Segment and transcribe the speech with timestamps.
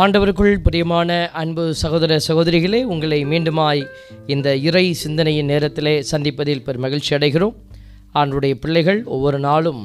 [0.00, 3.82] ஆண்டவருக்குள் பிரியமான அன்பு சகோதர சகோதரிகளே உங்களை மீண்டுமாய்
[4.26, 7.56] இந்த இறை சிந்தனையின் நேரத்திலே சந்திப்பதில் பெரும் மகிழ்ச்சி அடைகிறோம்.
[8.14, 9.82] ஆண்டுடைய பிள்ளைகள் ஒவ்வொரு நாளும்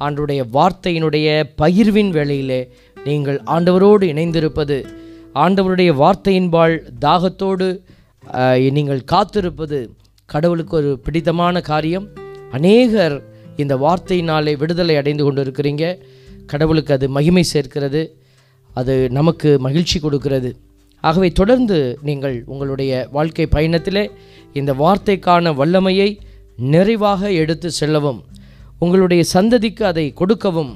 [0.00, 1.28] ஆண்டுடைய வார்த்தையினுடைய
[1.62, 2.60] பகிர்வின் வேளையிலே
[3.04, 4.78] நீங்கள் ஆண்டவரோடு இணைந்திருப்பது
[5.44, 7.68] ஆண்டவருடைய வார்த்தையின்பால் தாகத்தோடு
[8.78, 9.80] நீங்கள் காத்திருப்பது
[10.26, 12.08] கடவுளுக்கு ஒரு பிடித்தமான காரியம்.
[12.52, 13.18] அநேகர்
[13.56, 15.84] இந்த வார்த்தையினாலே விடுதலை அடைந்து கொண்டு இருக்கிறீங்க
[16.46, 18.02] கடவுளுக்கு அது மகிமை சேர்க்கிறது.
[18.80, 20.50] அது நமக்கு மகிழ்ச்சி கொடுக்கிறது.
[21.04, 21.78] ஆகவே தொடர்ந்து
[22.08, 24.04] நீங்கள் உங்களுடைய வாழ்க்கை பயணத்திலே
[24.58, 26.08] இந்த வார்த்தைக்கான வல்லமையை
[26.72, 28.20] நிறைவாக எடுத்து செல்லவும்
[28.84, 30.72] உங்களுடைய சந்ததிக்கு அதை கொடுக்கவும்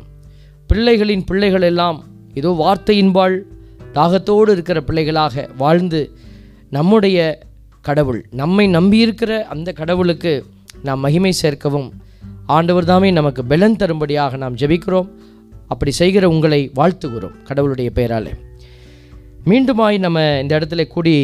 [0.70, 1.98] பிள்ளைகளின் பிள்ளைகள் எல்லாம்
[2.34, 3.36] ஏதோ வார்த்தையின்பால்
[3.96, 6.00] தாகத்தோடு இருக்கிற பிள்ளைகளாக வாழ்ந்து
[6.76, 7.18] நம்முடைய
[7.88, 10.32] கடவுள் நம்மை நம்பியிருக்கிற அந்த கடவுளுக்கு
[10.86, 11.88] நாம் மகிமை சேர்க்கவும்.
[12.54, 15.08] ஆண்டவர் தாமே நமக்கு பெலன் தரும்படியாக நாம் ஜெபிக்கிறோம்.
[15.72, 18.32] அப்படி செய்கிற உங்களை வாழ்த்துகிறோம் கடவுளுடைய பெயராலே.
[19.46, 21.16] மீண்டுமாய் நம்ம இந்த இடத்துல கூடி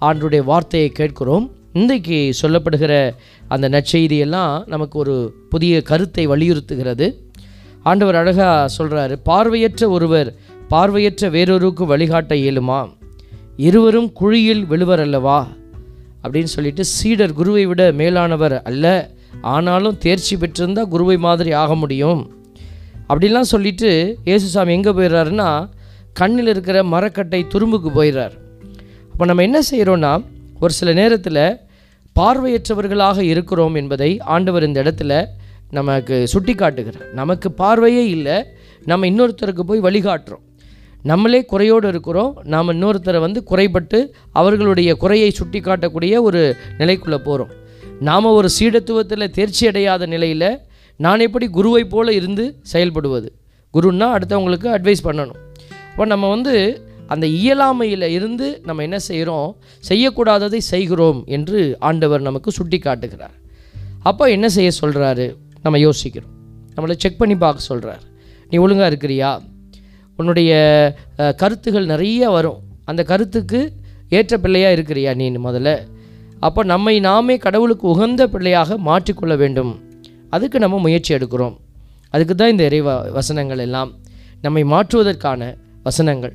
[0.00, 1.44] ஆண்டுடைய வார்த்தையை கேட்கிறோம்.
[1.72, 2.94] இன்றைக்கு சொல்லப்படுகிற
[3.48, 5.14] அந்த நற்செய்தியெல்லாம் நமக்கு ஒரு
[5.50, 7.06] புதிய கருத்தை வலியுறுத்துகிறது.
[7.82, 10.28] ஆண்டவர் அழகாக சொல்கிறாரு பார்வையற்ற ஒருவர்
[10.68, 12.80] பார்வையற்ற வேறொருக்கு வழிகாட்ட இயலுமா?
[13.56, 15.38] இருவரும் குழியில் விழுவர் அல்லவா
[16.22, 18.86] அப்படின்னு சொல்லிட்டு சீடர் குருவை விட மேலானவர் அல்ல
[19.54, 22.22] ஆனாலும் தேர்ச்சி பெற்றிருந்தால் குருவை மாதிரி ஆக முடியும்.
[23.12, 25.48] அப்படிலாம் சொல்லிட்டு இயேசுசாமி எங்கே போயிடுறாருன்னா
[26.12, 28.34] கண்ணில் இருக்கிற மரக்கட்டை துரும்புக்கு போயிடுறார்
[29.12, 30.12] அப்போ நம்ம என்ன செய்கிறோன்னா
[30.60, 31.58] ஒரு சில நேரத்தில்
[32.16, 35.12] பார்வையற்றவர்களாக இருக்கிறோம் என்பதை ஆண்டவர் இந்த இடத்துல
[35.70, 37.06] நமக்கு சுட்டி காட்டுகிறார்.
[37.12, 38.36] நமக்கு பார்வையே இல்லை
[38.84, 40.42] நம்ம இன்னொருத்தருக்கு போய் வழிகாட்டுறோம்.
[41.02, 43.98] நம்மளே குறையோடு இருக்கிறோம் நாம் இன்னொருத்தரை வந்து குறைபட்டு
[44.32, 47.52] அவர்களுடைய குறையை சுட்டி காட்டக்கூடிய ஒரு நிலைக்குள்ளே போகிறோம்
[48.00, 50.48] நாம் ஒரு சீடத்துவத்தில் தேர்ச்சி அடையாத நிலையில்
[51.04, 53.28] நான் எப்படி குருவை போல் இருந்து செயல்படுவது?
[53.74, 55.38] குருன்னா அடுத்தவங்களுக்கு அட்வைஸ் பண்ணணும்.
[55.90, 56.54] இப்போ நம்ம வந்து
[57.12, 59.48] அந்த இயலாமையில் இருந்து நம்ம என்ன செய்கிறோம்
[59.88, 63.36] செய்யக்கூடாததை செய்கிறோம் என்று ஆண்டவர் நமக்கு சுட்டி காட்டுகிறார்
[64.10, 65.26] அப்போ என்ன செய்ய சொல்கிறாரு
[65.64, 66.34] நம்ம யோசிக்கிறோம்.
[66.74, 68.02] நம்மளை செக் பண்ணி பார்க்க சொல்கிறார்
[68.50, 69.30] நீ ஒழுங்காக இருக்கிறியா?
[70.18, 70.52] உன்னுடைய
[71.42, 72.60] கருத்துகள் நிறைய வரும்.
[72.90, 73.60] அந்த கருத்துக்கு
[74.18, 75.70] ஏற்ற பிள்ளையாக இருக்கிறியா நீ முதல்ல?
[76.46, 79.72] அப்போ நம்மை நாமே கடவுளுக்கு உகந்த பிள்ளையாக மாற்றிக்கொள்ள வேண்டும்.
[80.36, 81.56] அதுக்கு நம்ம முயற்சி எடுக்கிறோம்.
[82.14, 82.80] அதுக்கு தான் இந்த இறை
[83.18, 83.90] வசனங்கள் எல்லாம்
[84.46, 85.42] நம்மை மாற்றுவதற்கான
[85.88, 86.34] வசனங்கள்.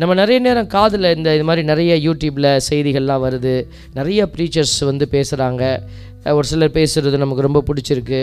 [0.00, 3.54] நம்ம நிறைய நேரம் காதில் இந்த இது மாதிரி நிறைய யூடியூப்பில் செய்திகள்லாம் வருது.
[3.98, 5.64] நிறைய ப்ரீச்சர்ஸ் வந்து பேசுகிறாங்க
[6.36, 8.20] ஒரு சிலர் பேசுகிறது நமக்கு ரொம்ப பிடிச்சிருக்கு.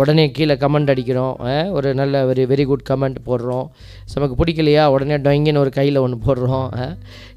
[0.00, 1.34] உடனே கீழே கமெண்ட் அடிக்கிறோம்.
[1.76, 3.66] ஒரு நல்ல வெரி வெரி குட் கமெண்ட் போடுறோம்.
[4.14, 4.84] நமக்கு பிடிக்கலையா?
[4.94, 6.68] உடனே டொங்கின்னு ஒரு கையில் ஒன்று போடுறோம்.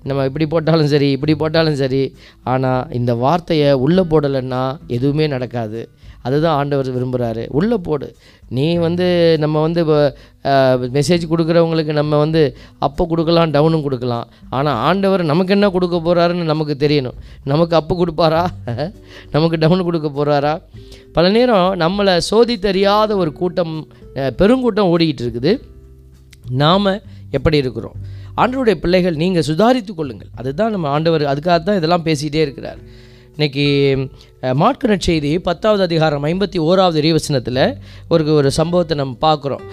[0.09, 2.03] நம்ம இப்படி போட்டாலும் சரி இப்படி போட்டாலும் சரி.
[2.53, 4.63] ஆனால் இந்த வார்த்தையை உள்ளே போடலைன்னா
[4.97, 5.81] எதுவுமே நடக்காது.
[6.28, 8.07] அதுதான் ஆண்டவர் விரும்புகிறாரு உள்ளே போடு.
[8.57, 9.06] நீ வந்து
[9.44, 9.81] நம்ம வந்து
[10.97, 12.41] மெசேஜ் கொடுக்குறவங்களுக்கு நம்ம வந்து
[12.88, 14.25] அப்போ கொடுக்கலாம் டவுனும் கொடுக்கலாம்.
[14.57, 17.17] ஆனால் ஆண்டவர் நமக்கு என்ன கொடுக்க போகிறாருன்னு நமக்கு தெரியணும்.
[17.51, 18.44] நமக்கு அப்போ கொடுப்பாரா?
[19.35, 20.53] நமக்கு டவுன் கொடுக்க போகிறாரா
[21.17, 23.75] பல நேரம் நம்மளை சோதித்தறியாத ஒரு கூட்டம்
[24.41, 25.53] பெருங்கூட்டம் ஓடிக்கிட்டு இருக்குது.
[26.63, 26.91] நாம்
[27.38, 27.97] எப்படி இருக்கிறோம்?
[28.41, 30.31] ஆண்டவருடைய பிள்ளைகள் நீங்கள் சுதாரித்து கொள்ளுங்கள்.
[30.39, 32.79] அதுதான் நம்ம ஆண்டவர் அதுக்காக தான் இதெல்லாம் பேசிகிட்டே இருக்கிறார்.
[33.33, 33.63] இன்னைக்கு
[34.44, 37.61] அஹ், மாற்கு நற்செய்தி பத்தாவது அதிகாரம் ஐம்பத்தி ஓராவது ரீவசனத்தில்
[38.09, 39.63] ஒரு ஒரு சம்பவத்தை நம்ம பார்க்குறோம்.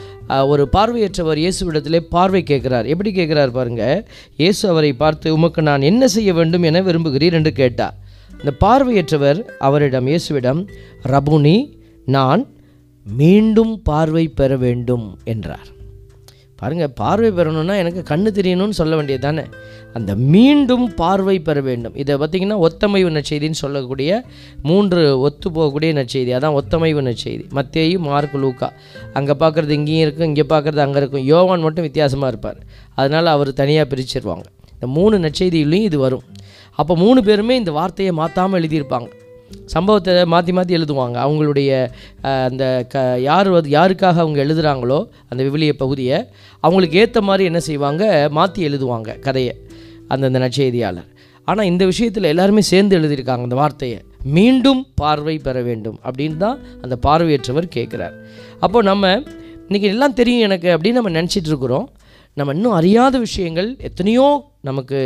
[0.48, 2.87] ஒரு பார்வையற்றவர் இயேசுவிடத்திலே பார்வை கேட்குறார்.
[2.87, 3.98] எப்படி கேட்குறார் பாருங்கள்
[4.38, 7.32] இயேசு அவரை பார்த்து உமக்கு நான் என்ன செய்ய வேண்டும் என விரும்புகிறீர்?
[7.32, 7.97] என்று கேட்டார்.
[8.34, 10.62] இந்த பார்வையற்றவர் அவரிடம் இயேசுவிடம்
[11.06, 11.56] ரபுனி
[12.09, 12.44] நான்
[13.06, 15.69] மீண்டும் பார்வை பெற வேண்டும் என்றார்.
[16.60, 19.44] பாருங்கள் பார்வை பெறணும்னா எனக்கு கண்ணு தெரியணும்னு சொல்ல வேண்டியது தானே
[19.98, 21.94] அந்த மீண்டும் பார்வை பெற வேண்டும்.
[22.03, 24.10] இதை பார்த்தீங்கன்னா ஒத்தமைவு நற்செய்தின்னு சொல்லக்கூடிய
[24.69, 26.32] மூன்று ஒத்து போகக்கூடிய நற்செய்தி.
[26.38, 27.44] அதான் ஒத்தமைவு நற்செய்தி.
[27.59, 28.69] மத்தேயு மார்க் லூக்கா.
[29.19, 31.25] அங்கே பார்க்குறது இங்கேயும் இருக்கும் இங்கே பார்க்குறது அங்கே இருக்கும்.
[31.32, 32.60] யோவான் மட்டும் வித்தியாசமாக இருப்பார்.
[32.94, 34.47] அதனால் அவர் தனியாக பிரிச்சிருவாங்க.
[34.75, 36.27] இந்த மூணு நற்செய்தியிலையும் இது வரும்.
[36.81, 39.09] அப்போ மூணு பேருமே இந்த வார்த்தையை மாற்றாமல் எழுதியிருப்பாங்க.
[39.75, 41.16] சம்பவத்தை மாற்றி மாற்றி எழுதுவாங்க.
[41.25, 41.71] அவங்களுடைய
[42.49, 44.98] அந்த க யார் யாருக்காக அவங்க எழுதுகிறாங்களோ
[45.30, 46.19] அந்த விவிலிய பகுதியை
[46.65, 48.04] அவங்களுக்கு ஏற்ற மாதிரி என்ன செய்வாங்க?
[48.39, 49.54] மாற்றி எழுதுவாங்க கதையை
[50.15, 51.09] அந்தந்த நற்செய்தியாளர்.
[51.48, 53.98] ஆனால் இந்த விஷயத்தில் எல்லாருமே சேர்ந்து எழுதியிருக்காங்க அந்த வார்த்தையை.
[54.36, 58.16] மீண்டும் பார்வை பெற வேண்டும் அப்படின்னு தான் அந்த பார்வையற்றவர் கேட்குறார்.
[58.65, 59.13] அப்போது நம்ம
[59.69, 61.86] இன்றைக்கி எல்லாம் தெரியும் எனக்கு அப்படின்னு நம்ம நினச்சிட்டு இருக்கிறோம்.
[62.36, 64.27] நம்ம இன்னும் அறியாத விஷயங்கள் எத்தனையோ
[64.68, 64.98] நமக்கு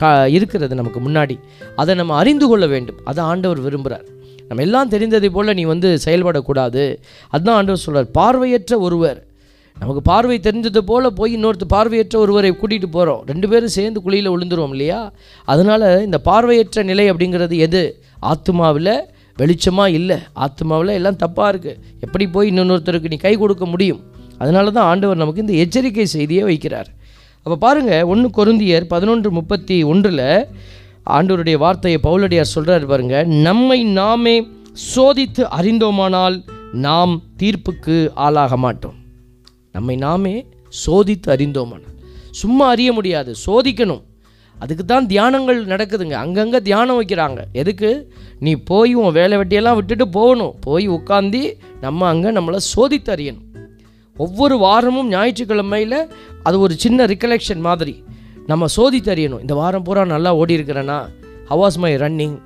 [0.00, 1.36] கா இருக்கிறது நமக்கு முன்னாடி.
[1.82, 2.98] அதை நம்ம அறிந்து கொள்ள வேண்டும்.
[3.10, 4.06] அதை ஆண்டவர் விரும்புகிறார்
[4.48, 6.84] நம்ம எல்லாம் தெரிந்ததை போல் நீ வந்து செயல்படக்கூடாது.
[7.34, 9.20] அதுதான் ஆண்டவர் சொல்கிறார் பார்வையற்ற ஒருவர்.
[9.80, 14.74] நமக்கு பார்வை தெரிஞ்சது போல் போய் இன்னொருத்தர் பார்வையற்ற ஒருவரை கூட்டிகிட்டு போகிறோம் ரெண்டு பேரும் சேர்ந்து குழியில் விழுந்துருவோம்
[14.76, 15.00] இல்லையா?
[15.52, 17.82] அதனால் இந்த பார்வையற்ற நிலை அப்படிங்கிறது எது?
[18.30, 18.94] ஆத்மாவில்
[19.40, 20.18] வெளிச்சமாக இல்லை.
[20.44, 24.00] ஆத்மாவில் எல்லாம் தப்பாக இருக்குது எப்படி போய் இன்னொருத்தருக்கு நீ கை கொடுக்க முடியும்?
[24.42, 26.88] அதனால தான் ஆண்டவர் நமக்கு இந்த எச்சரிக்கை செய்தியை வைக்கிறார்.
[27.46, 30.22] அப்போ பாருங்கள் ஒன்று கொருந்தியர் பதினொன்று முப்பத்தி ஒன்றில்
[31.16, 34.34] ஆண்டவருடைய வார்த்தையை பவுலடியார் சொல்கிறார் பாருங்க நம்மை நாமே
[34.94, 36.36] சோதித்து அறிந்தோமானால்
[36.72, 38.96] நாம் தீர்ப்புக்கு ஆளாக மாட்டோம்.
[39.72, 40.34] நம்மை நாமே
[40.86, 41.94] சோதித்து அறிந்தோமானால்.
[42.30, 44.02] சும்மா அறிய முடியாது சோதிக்கணும்.
[44.56, 46.16] அதுக்கு தான் தியானங்கள் நடக்குதுங்க.
[46.24, 47.40] அங்கங்கே தியானம் வைக்கிறாங்க.
[47.52, 48.12] எதுக்கு?
[48.40, 50.54] நீ போய் உன் வேலை வெட்டியெல்லாம் விட்டுட்டு போகணும்.
[50.60, 51.42] போய் உட்காந்து
[51.80, 53.45] நம்ம அங்கே நம்மளை சோதித்து அறியணும்.
[54.16, 55.98] ஒவ்வொரு வாரமும் ஞாயிற்றுக்கிழமையில்
[56.42, 57.94] அது ஒரு சின்ன ரிகலெக்ஷன் மாதிரி.
[58.46, 60.98] நம்ம சோதி தெரியணும் இந்த வாரம் பூரா நல்லா ஓடி இருக்கிறேன்னா
[61.50, 62.36] ஹவாஸ் மை ரன்னிங்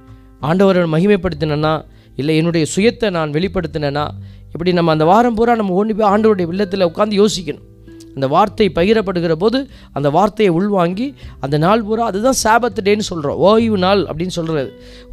[0.43, 1.73] ஆண்டவரை மகிமைப்படுத்தினேன்னா
[2.17, 4.05] இல்லை என்னுடைய சுயத்தை நான் வெளிப்படுத்தினேன்னா
[4.53, 7.67] இப்படி நம்ம அந்த வாரம் பூரா நம்ம ஓடி போய் ஆண்டவருடைய வில்லத்தில் உட்காந்து யோசிக்கணும்.
[8.15, 9.59] அந்த வார்த்தை பகிரப்படுகிற போது
[9.97, 11.07] அந்த வார்த்தையை உள்வாங்கி
[11.45, 14.71] அந்த நாள் பூரா அதுதான் சாபத் டேன்னு சொல்கிறோம் ஓய்வு நாள் அப்படின்னு சொல்கிறது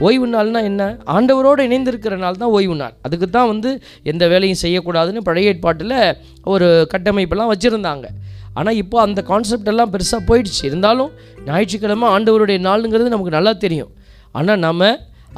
[0.07, 0.83] ஓய்வு நாள்னா என்ன?
[1.15, 2.95] ஆண்டவரோடு இணைந்திருக்கிற நாள் தான் ஓய்வு நாள்.
[3.05, 3.69] அதுக்கு தான் வந்து
[4.11, 5.97] எந்த வேலையும் செய்யக்கூடாதுன்னு பழைய ஏற்பாட்டில்
[6.53, 8.07] ஒரு கட்டமைப்பெல்லாம் வச்சுருந்தாங்க.
[8.59, 10.61] ஆனால் இப்போ அந்த கான்செப்ட் எல்லாம் பெருசாக போயிடுச்சு.
[10.69, 11.11] இருந்தாலும்
[11.47, 13.91] ஞாயிற்றுக்கிழமை ஆண்டவருடைய நாளுங்கிறது நமக்கு நல்லா தெரியும்.
[14.31, 14.91] ஆனால் நம்ம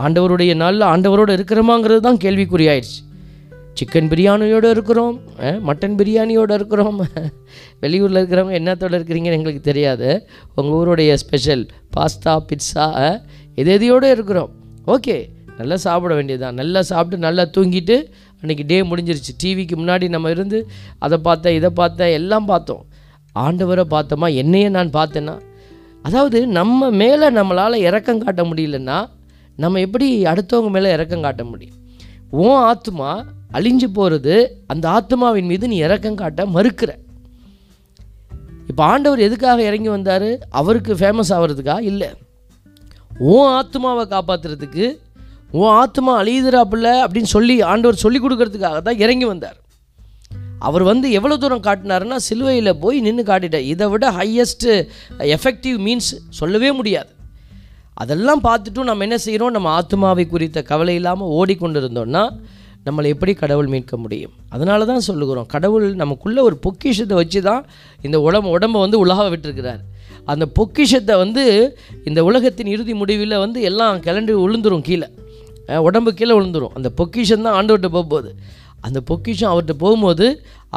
[0.06, 3.00] ஆண்டவருடைய நாளில் ஆண்டவரோடு இருக்கிறோமாங்கிறது தான் கேள்விக்குறியாயிடுச்சு.
[3.74, 7.00] சிக்கன் பிரியாணியோடு இருக்கிறோம் மட்டன் பிரியாணியோடு இருக்கிறோம்.
[7.82, 10.28] வெளியூரில் இருக்கிறவங்க என்னத்தோடு இருக்கிறீங்கன்னு எங்களுக்கு தெரியாது.
[10.56, 11.68] உங்கள் ஊருடைய ஸ்பெஷல்
[11.98, 12.88] பாஸ்தா பிட்ஸா
[13.56, 14.52] எது எதையோடு இருக்கிறோம்.
[14.88, 15.18] ஓகே
[15.58, 16.54] நல்லா சாப்பிட வேண்டியதுதான்.
[16.54, 17.96] நல்லா சாப்பிட்டு நல்லா தூங்கிட்டு
[18.42, 19.32] அன்றைக்கி டே முடிஞ்சிருச்சு.
[19.44, 20.68] டிவிக்கு முன்னாடி நம்ம இருந்து
[20.98, 22.86] அதை பார்த்தேன் இதை பார்த்தேன் எல்லாம் பார்த்தோம்.
[23.40, 25.40] ஆண்டவரை பார்த்தோமா என்னையே நான் பார்த்தேன்னா?
[26.02, 29.00] அதாவது நம்ம மேலே நம்மளால் இறக்கம் காட்ட முடியலன்னா
[29.56, 31.76] நம்ம எப்படி அடுத்தவங்க மேலே இறக்கம் காட்ட முடியும்?
[32.30, 33.26] உன் ஆத்மா
[33.58, 34.36] அழிஞ்சு போகிறது
[34.68, 36.92] அந்த ஆத்மாவின் மீது நீ இறக்கம் காட்ட மறுக்கிற.
[38.70, 40.30] இப்போ ஆண்டவர் எதுக்காக இறங்கி வந்தார்?
[40.60, 42.10] அவருக்கு ஃபேமஸ் ஆகிறதுக்கா இல்லை.
[43.32, 44.86] உன் ஆத்மாவை காப்பாற்றுறதுக்கு
[45.60, 49.58] உன் ஆத்மா அழியுதுறாப்புல அப்படின்னு சொல்லி ஆண்டவர் சொல்லி கொடுக்கறதுக்காக தான் இறங்கி வந்தார்.
[50.68, 53.70] அவர் வந்து எவ்வளோ தூரம் காட்டினாருன்னா சிலுவையில் போய் நின்று காட்டிட்டார்.
[53.74, 54.72] இதை விட ஹையஸ்ட்டு
[55.38, 57.12] எஃபெக்டிவ் மீன்ஸ் சொல்லவே முடியாது.
[58.04, 62.24] அதெல்லாம் பார்த்துட்டும் நம்ம என்ன செய்கிறோம் நம்ம ஆத்மாவை குறித்த கவலை இல்லாமல் ஓடிக்கொண்டு இருந்தோம்னா
[62.86, 64.34] நம்மளை எப்படி கடவுள் மீட்க முடியும்?
[64.56, 67.64] அதனால தான் சொல்லுகிறோம் கடவுள் நமக்குள்ளே ஒரு பொக்கிஷத்தை வச்சு தான்
[68.08, 69.82] இந்த உடம்பு உடம்பை வந்து உலக விட்டுருக்கிறார்.
[70.32, 71.44] அந்த பொக்கிஷத்தை வந்து
[72.10, 75.08] இந்த உலகத்தின் இறுதி முடிவில் வந்து எல்லாம் கிளண்டு விழுந்துரும் கீழே.
[75.88, 78.30] உடம்பு கீழே விழுந்துரும் அந்த பொக்கிஷம் தான் ஆண்டவர்கிட்ட போகும்போது.
[78.88, 80.26] அந்த பொக்கிஷம் அவர்கிட்ட போகும்போது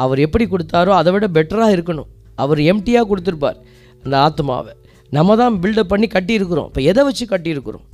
[0.03, 2.09] அவர் எப்படி கொடுத்தாரோ அதை விட பெட்டராக இருக்கணும்.
[2.43, 3.59] அவர் எம்டியாக கொடுத்துருப்பார்
[4.03, 4.73] அந்த ஆத்மாவை
[5.17, 6.67] நம்ம தான் பில்டப் பண்ணி கட்டியிருக்கிறோம்.
[6.69, 7.85] இப்போ எதை வச்சு கட்டியிருக்கிறோம்?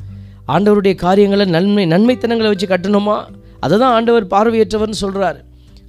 [0.53, 3.17] ஆண்டவருடைய காரியங்களை நன்மை நன்மைத்தனங்களை வச்சு கட்டணுமா?
[3.63, 5.39] அதை தான் ஆண்டவர் பார்வையற்றவர்னு சொல்கிறாரு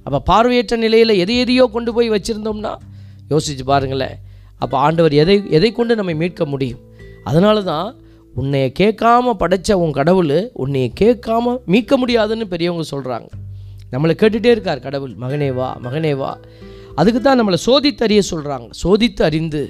[0.05, 2.71] அப்போ பார்வையற்ற நிலையில் எதை எதையோ கொண்டு போய் வச்சுருந்தோம்னா
[3.31, 4.15] யோசிச்சு பாருங்களேன்.
[4.63, 6.81] அப்போ ஆண்டவர் எதை எதை கொண்டு நம்மை மீட்க முடியும்?
[7.29, 7.87] அதனால தான்
[8.39, 13.29] உன்னைய கேட்காம படைச்ச உன் கடவுள் உன்னைய கேட்காம மீட்க முடியாதுன்னு பெரியவங்க சொல்கிறாங்க
[13.93, 16.31] நம்மளை கேட்டுகிட்டே இருக்கார் கடவுள் மகனே வா மகனே வா.
[16.99, 19.61] அதுக்கு தான் நம்மளை சோதித்து அறிய சொல்கிறாங்க சோதித்து அறிந்து.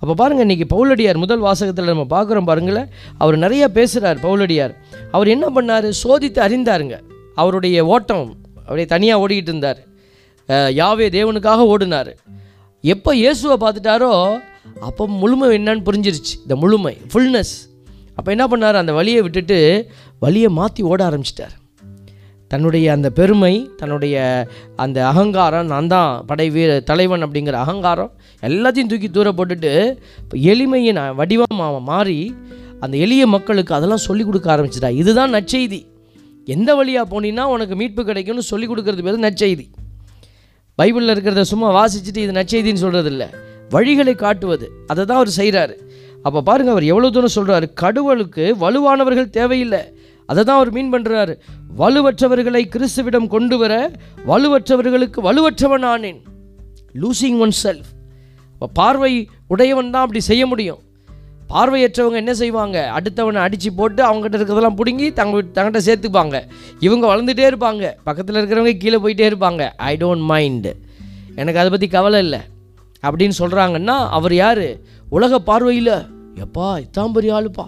[0.00, 2.88] அப்போ பாருங்கள் இன்றைக்கி பவுலடியார் முதல் வாசகத்தில் நம்ம பார்க்குறோம் பாருங்களேன்.
[3.18, 4.74] அவர் நிறையா பேசுகிறார் பவுலடியார்.
[5.10, 5.88] அவர் என்ன பண்ணார்?
[6.02, 6.98] சோதித்து அறிந்தாருங்க.
[7.42, 8.28] அவருடைய ஓட்டம்
[8.64, 9.80] அப்படியே தனியாக ஓடிக்கிட்டு இருந்தார்.
[10.80, 12.12] யாவே தேவனுக்காக ஓடினார்.
[12.84, 14.12] எப்போ இயேசுவை பார்த்துட்டாரோ
[14.88, 16.34] அப்போ முழுமை என்னன்னு புரிஞ்சிருச்சு.
[16.44, 17.54] இந்த முழுமை ஃபுல்னஸ்
[18.18, 18.82] அப்போ என்ன பண்ணார்?
[18.82, 19.58] அந்த வழியை விட்டுட்டு
[20.24, 21.56] வழியை மாற்றி ஓட ஆரம்பிச்சிட்டார்.
[22.50, 24.16] தன்னுடைய அந்த பெருமை தன்னுடைய
[24.84, 28.12] அந்த அகங்காரம் நான் தான் படை வீர தலைவன் அப்படிங்கிற அகங்காரம்
[28.48, 29.72] எல்லாத்தையும் தூக்கி தூர போட்டுட்டு
[30.22, 32.18] இப்போ எளிமையின் வடிவமாக மாறி
[32.84, 34.90] அந்த எளிய மக்களுக்கு அதெல்லாம் சொல்லி கொடுக்க ஆரம்பிச்சிட்டா.
[35.02, 35.80] இதுதான் நற்செய்தி.
[36.54, 39.66] எந்த வழியாக போனீங்கன்னா உனக்கு மீட்பு கிடைக்கும்னு சொல்லி கொடுக்கறது பேர் நற்செய்தி.
[40.78, 43.28] பைபிளில் இருக்கிறத சும்மா வாசிச்சுட்டு இது நற்செய்தின்னு சொல்கிறது இல்லை
[43.74, 44.66] வழிகளை காட்டுவது.
[44.90, 45.74] அதை தான் அவர் செய்கிறாரு
[46.26, 49.82] அப்போ பாருங்கள் அவர் எவ்வளோ தூரம் சொல்கிறாரு கடவுளுக்கு வலுவானவர்கள் தேவையில்லை.
[50.28, 51.34] அதை தான் அவர் மீன் பண்ணுறாரு
[51.80, 53.74] வலுவற்றவர்களை கிறிஸ்துவிடம் கொண்டு வர
[54.30, 56.20] வலுவற்றவர்களுக்கு வலுவற்றவன் ஆனேன்
[57.02, 57.90] லூசிங் ஒன் செல்ஃப்
[58.54, 59.12] இப்போ பார்வை
[59.54, 60.80] உடையவன் தான் அப்படி செய்ய முடியும்.
[61.52, 62.78] பார்வையற்றவங்க என்ன செய்வாங்க?
[62.96, 66.36] அடுத்தவனை அடித்து போட்டு அவங்ககிட்ட இருக்கிறதெல்லாம் பிடுங்கி தங்க தங்கிட்ட சேர்த்துப்பாங்க.
[66.80, 67.92] இவங்க வளர்ந்துட்டே இருப்பாங்க.
[68.04, 69.70] பக்கத்தில் இருக்கிறவங்க கீழே போயிட்டே இருப்பாங்க.
[69.76, 70.72] ஐ டோன்ட் மைண்டு
[71.34, 72.40] எனக்கு அதை பற்றி கவலை இல்லை.
[73.02, 74.66] அப்படின்னு சொல்கிறாங்கன்னா அவர் யார்?
[75.08, 75.94] உலக பார்வையில்.
[76.44, 77.66] எப்பா இத்தான் பெரிய ஆளுப்பா.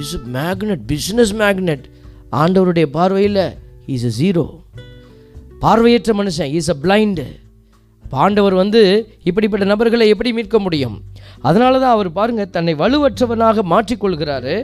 [0.00, 1.84] இஸ் மேக்னெட் பிஸ்னஸ் மேக்னெட்
[2.42, 3.44] ஆண்டவருடைய பார்வையில்
[3.86, 4.44] இஸ் அ ஜீரோ
[5.60, 7.24] பார்வையற்ற மனுஷன் இஸ் அ பிளைண்டு
[8.10, 8.80] ஆண்டவர் வந்து
[9.24, 10.96] இப்படிப்பட்ட நபர்களை எப்படி மீட்க முடியும்?
[11.48, 14.56] அதனால தான் அவர் பாருங்கள் தன்னை வலுவற்றவனாக மாற்றிக்கொள்கிறாரு.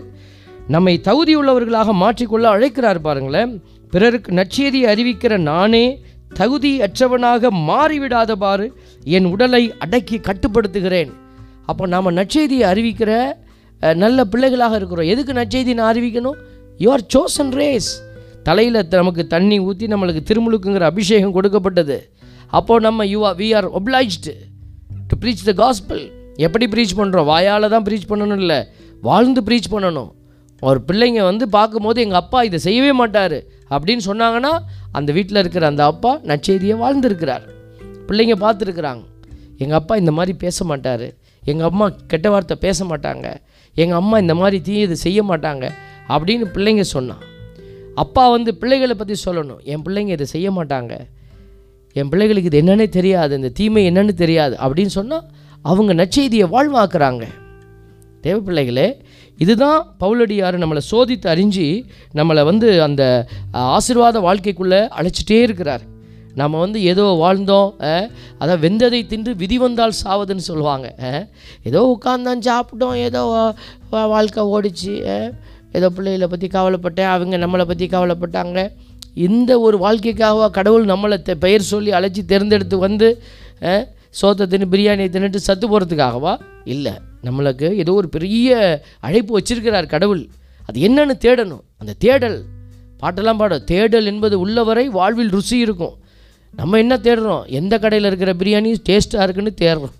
[0.74, 3.52] நம்மை தகுதியுள்ளவர்களாக மாற்றிக்கொள்ள அழைக்கிறார் பாருங்களேன்.
[3.92, 5.84] பிறருக்கு நற்செய்தியை அறிவிக்கிற நானே
[6.38, 8.66] தகுதியற்றவனாக மாறிவிடாதவாறு
[9.16, 11.10] என் உடலை அடக்கி கட்டுப்படுத்துகிறேன்.
[11.70, 13.10] அப்போ நாம் நற்செய்தியை அறிவிக்கிற
[14.02, 15.10] நல்ல பிள்ளைகளாக இருக்கிறோம்.
[15.14, 16.38] எதுக்கு நற்செய்தி நான் அறிவிக்கணும்?
[16.82, 17.90] யூ ஆர் சோசன் ரேஸ்
[18.48, 21.98] தலையில் நமக்கு தண்ணி ஊற்றி நம்மளுக்கு திருமுழுக்குங்கிற அபிஷேகம் கொடுக்கப்பட்டது.
[22.58, 24.34] அப்போது நம்ம you are we are obliged
[25.10, 26.02] to preach the gospel
[26.46, 28.58] எப்படி ப்ரீச் பண்ணுறோம் வாயால் தான் ப்ரீச் பண்ணணும் இல்லை.
[29.08, 30.10] வாழ்ந்து ப்ரீச் பண்ணணும்.
[30.68, 33.36] ஒரு பிள்ளைங்க வந்து பார்க்கும்போது எங்கள் அப்பா இதை செய்யவே மாட்டார்
[33.74, 34.52] அப்படின்னு சொன்னாங்கன்னா
[34.98, 37.44] அந்த வீட்டில் இருக்கிற அந்த அப்பா நச்செய்தியை வாழ்ந்துருக்கிறார்.
[38.08, 39.02] பிள்ளைங்க பார்த்துருக்குறாங்க.
[39.62, 41.06] எங்கள் அப்பா இந்த மாதிரி பேச மாட்டார்.
[41.50, 43.26] எங்கள் அம்மா கெட்ட வார்த்தை பேச மாட்டாங்க.
[43.82, 45.64] எங்கள் அம்மா இந்த மாதிரி தீயது செய்ய மாட்டாங்க
[46.14, 47.22] அப்படின்னு பிள்ளைங்க சொன்னான்
[48.02, 49.60] அப்பா வந்து பிள்ளைகளை பற்றி சொல்லணும்.
[49.72, 50.92] என் பிள்ளைங்க இதை செய்ய மாட்டாங்க.
[51.98, 53.32] என் பிள்ளைகளுக்கு இது என்னன்னே தெரியாது.
[53.40, 55.24] இந்த தீமை என்னன்னு தெரியாது அப்படின்னு சொன்னால்
[55.64, 57.24] அவங்க நச்செய்தியை வாழ்வாக்குறாங்க.
[58.22, 58.88] தேவப்பிள்ளைகளே
[59.38, 61.66] இதுதான் பவுலடியார் நம்மளை சோதித்து அறிஞ்சு
[62.14, 63.02] நம்மளை வந்து அந்த
[63.52, 65.84] ஆசிர்வாத ஆசீர்வாத வாழ்க்கைக்குள்ளே அழைச்சிட்டே இருக்கிறார்.
[66.34, 68.08] நம்ம வந்து ஏதோ வாழ்ந்தோம் அஹ்,
[68.40, 70.88] அதான் வெந்ததை தின்று விதி வந்தால் சாவதுன்னு சொல்லுவாங்க
[71.62, 73.22] ஏதோ உட்காந்தான் சாப்பிட்டோம் ஏதோ
[74.08, 74.92] வாழ்க்கை ஓடிச்சு
[75.72, 78.60] ஏதோ பிள்ளைகளை பற்றி கவலைப்பட்டேன் அவங்க நம்மளை பற்றி கவலைப்பட்டாங்க.
[79.20, 83.08] இந்த ஒரு வாழ்க்கைக்காக கடவுள் நம்மளை பெயர் சொல்லி அழைச்சி தேர்ந்தெடுத்து வந்து
[84.22, 86.92] சோத்தை தின்னு பிரியாணியை தின்னுட்டு சத்து போகிறதுக்காகவா இல்லை.
[87.22, 90.28] நம்மளுக்கு ஏதோ ஒரு பெரிய அழைப்பு வச்சிருக்கிறார் கடவுள்.
[90.66, 91.60] அது என்னன்னு தேடணும்.
[91.78, 92.44] அந்த தேடல்.
[93.02, 95.98] பாட்டெல்லாம் பாடும் தேடல் என்பது உள்ளவரை வாழ்வில் ருசி இருக்கும்.
[96.56, 97.46] நம்ம என்ன தேடுறோம்?
[97.46, 99.92] எந்த கடையில் இருக்கிற பிரியாணி டேஸ்ட்டாக இருக்குன்னு தேடுறோம்.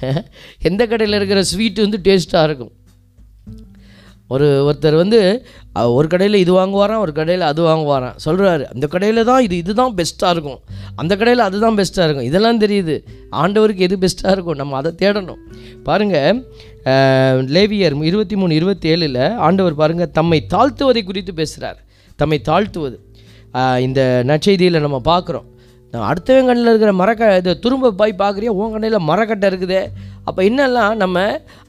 [0.62, 2.72] எந்த கடையில் இருக்கிற ஸ்வீட்டு வந்து டேஸ்ட்டாக இருக்கும்.
[4.28, 5.46] ஒரு ஒருத்தர் வந்து
[5.96, 10.34] ஒரு கடையில் இது வாங்குவாரான் ஒரு கடையில் அது வாங்குவாரான் சொல்கிறாரு அந்த கடையில் தான் இது இதுதான் பெஸ்ட்டாக
[10.34, 10.60] இருக்கும்.
[11.00, 12.28] அந்த கடையில் அதுதான் பெஸ்ட்டாக இருக்கும்.
[12.30, 12.96] இதெல்லாம் தெரியுது.
[13.42, 15.42] ஆண்டவருக்கு எது பெஸ்ட்டாக இருக்கும் நம்ம அதை தேடணும்.
[15.88, 16.38] பாருங்கள்
[17.56, 21.78] லேவியர் இருபத்தி மூணு இருபத்தி ஏழில் ஆண்டவர் பாருங்கள் தம்மை தாழ்த்துவதை குறித்து பேசுகிறார்
[22.22, 22.96] தம்மை தாழ்த்துவது.
[23.86, 25.46] இந்த நற்செய்தியில் நம்ம பார்க்குறோம்.
[26.10, 28.52] அடுத்தவன் கண்ணில் இருக்கிற மரக்க இது திரும்ப போய் பார்க்குறியா?
[28.60, 29.82] உன் கண்ணில் மரக்கட்டை இருக்குதே.
[30.28, 31.18] அப்போ என்னெல்லாம் நம்ம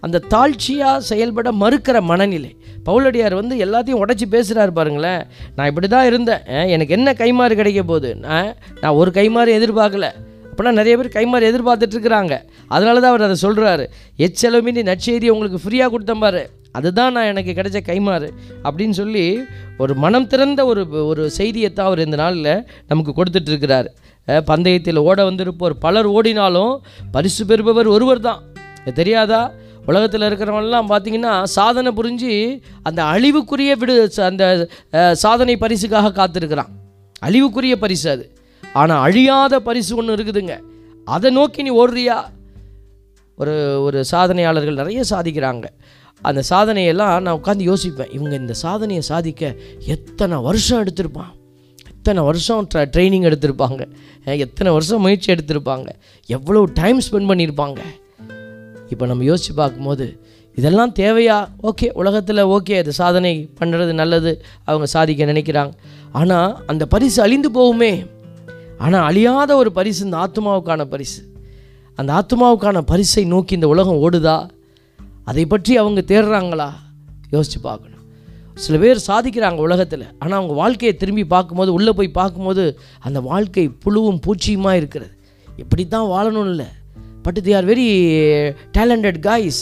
[0.05, 2.51] அந்த தாழ்ச்சியாக செயல்பட மறுக்கிற மனநிலை?
[2.87, 5.21] பவுலடியார் வந்து எல்லாத்தையும் உடச்சி பேசுகிறாரு பாருங்களேன்.
[5.55, 6.43] நான் இப்படி தான் இருந்தேன்
[6.75, 8.11] எனக்கு என்ன கைமாறு கிடைக்க போகுது?
[8.25, 8.49] நான்
[8.81, 10.07] நான் ஒரு கைமாறு எதிர்பார்க்கல.
[10.51, 12.35] அப்படின்னா நிறைய பேர் கைமாறு எதிர்பார்த்துட்ருக்குறாங்க
[12.75, 13.83] அதனால தான் அவர் அதை சொல்கிறாரு
[14.27, 16.41] எச்செலவுமின்றி நற்செய்தி உங்களுக்கு ஃப்ரீயாக கொடுத்தேன் பாரு.
[16.77, 18.27] அதுதான் நான் எனக்கு கிடைச்ச கைமாறு
[18.65, 19.23] அப்படின்னு சொல்லி
[19.83, 22.51] ஒரு மனம் திறந்த ஒரு ஒரு செய்தியை தான் அவர் இந்த நாளில்
[22.91, 23.87] நமக்கு கொடுத்துட்ருக்கிறார்
[24.27, 28.43] பந்தயத்தில் ஓட வந்திருப்போர் பலர் ஓடினாலும் பரிசு பெறுபவர் ஒருவர் தான்.
[28.93, 29.51] தெரியாதா?
[29.85, 34.69] உலகத்தில் இருக்கிறவங்கலாம் பார்த்தீங்கன்னா சாதனை புரிஞ்சு அந்த அழிவுக்குரிய விடு அந்த
[35.13, 36.71] சாதனை பரிசுக்காக காத்திருக்கிறான்.
[37.25, 38.35] அழிவுக்குரிய பரிசு அது.
[38.73, 40.57] ஆனால் அழியாத பரிசு ஒன்று இருக்குதுங்க.
[41.05, 42.17] அதை நோக்கி நீ ஓடுறியா?
[43.35, 45.65] ஒரு ஒரு சாதனையாளர்கள் நிறைய சாதிக்கிறாங்க.
[46.21, 48.13] அந்த சாதனையெல்லாம் நான் உட்காந்து யோசிப்பேன்.
[48.13, 49.55] இவங்க இந்த சாதனையை சாதிக்க
[49.85, 51.33] எத்தனை வருஷம் எடுத்திருப்பான்?
[52.07, 53.81] எத்தனை வருஷம் ட்ர ட்ரைனிங் எடுத்திருப்பாங்க?
[54.43, 55.87] எத்தனை வருஷம் முயற்சி எடுத்திருப்பாங்க?
[56.35, 57.79] எவ்வளோ டைம் ஸ்பெண்ட் பண்ணியிருப்பாங்க
[58.93, 60.05] இப்போ நம்ம யோசித்து பார்க்கும்போது
[60.59, 61.37] இதெல்லாம் தேவையா?
[61.69, 64.31] ஓகே உலகத்தில் ஓகே அது சாதனை பண்ணுறது நல்லது
[64.69, 65.73] அவங்க சாதிக்க நினைக்கிறாங்க.
[66.19, 67.91] ஆனால் அந்த பரிசு அழிந்து போகுமே.
[68.85, 71.19] ஆனால் அழியாத ஒரு பரிசு இந்த ஆத்மாவுக்கான பரிசு.
[71.99, 74.37] அந்த ஆத்மாவுக்கான பரிசை நோக்கி இந்த உலகம் ஓடுதா?
[75.31, 76.71] அதை பற்றி அவங்க தேடுறாங்களா?
[77.35, 77.96] யோசித்து பார்க்கணும்.
[78.63, 80.05] சில பேர் சாதிக்கிறாங்க உலகத்தில்.
[80.21, 82.63] ஆனால் அவங்க வாழ்க்கையை திரும்பி பார்க்கும்போது உள்ளே போய் பார்க்கும்போது
[83.07, 85.11] அந்த வாழ்க்கை புழுவும் பூச்சியுமாக இருக்கிறது.
[85.63, 86.69] இப்படி தான் வாழணும் இல்லை.
[87.25, 87.87] But they are very
[88.77, 89.61] talented guys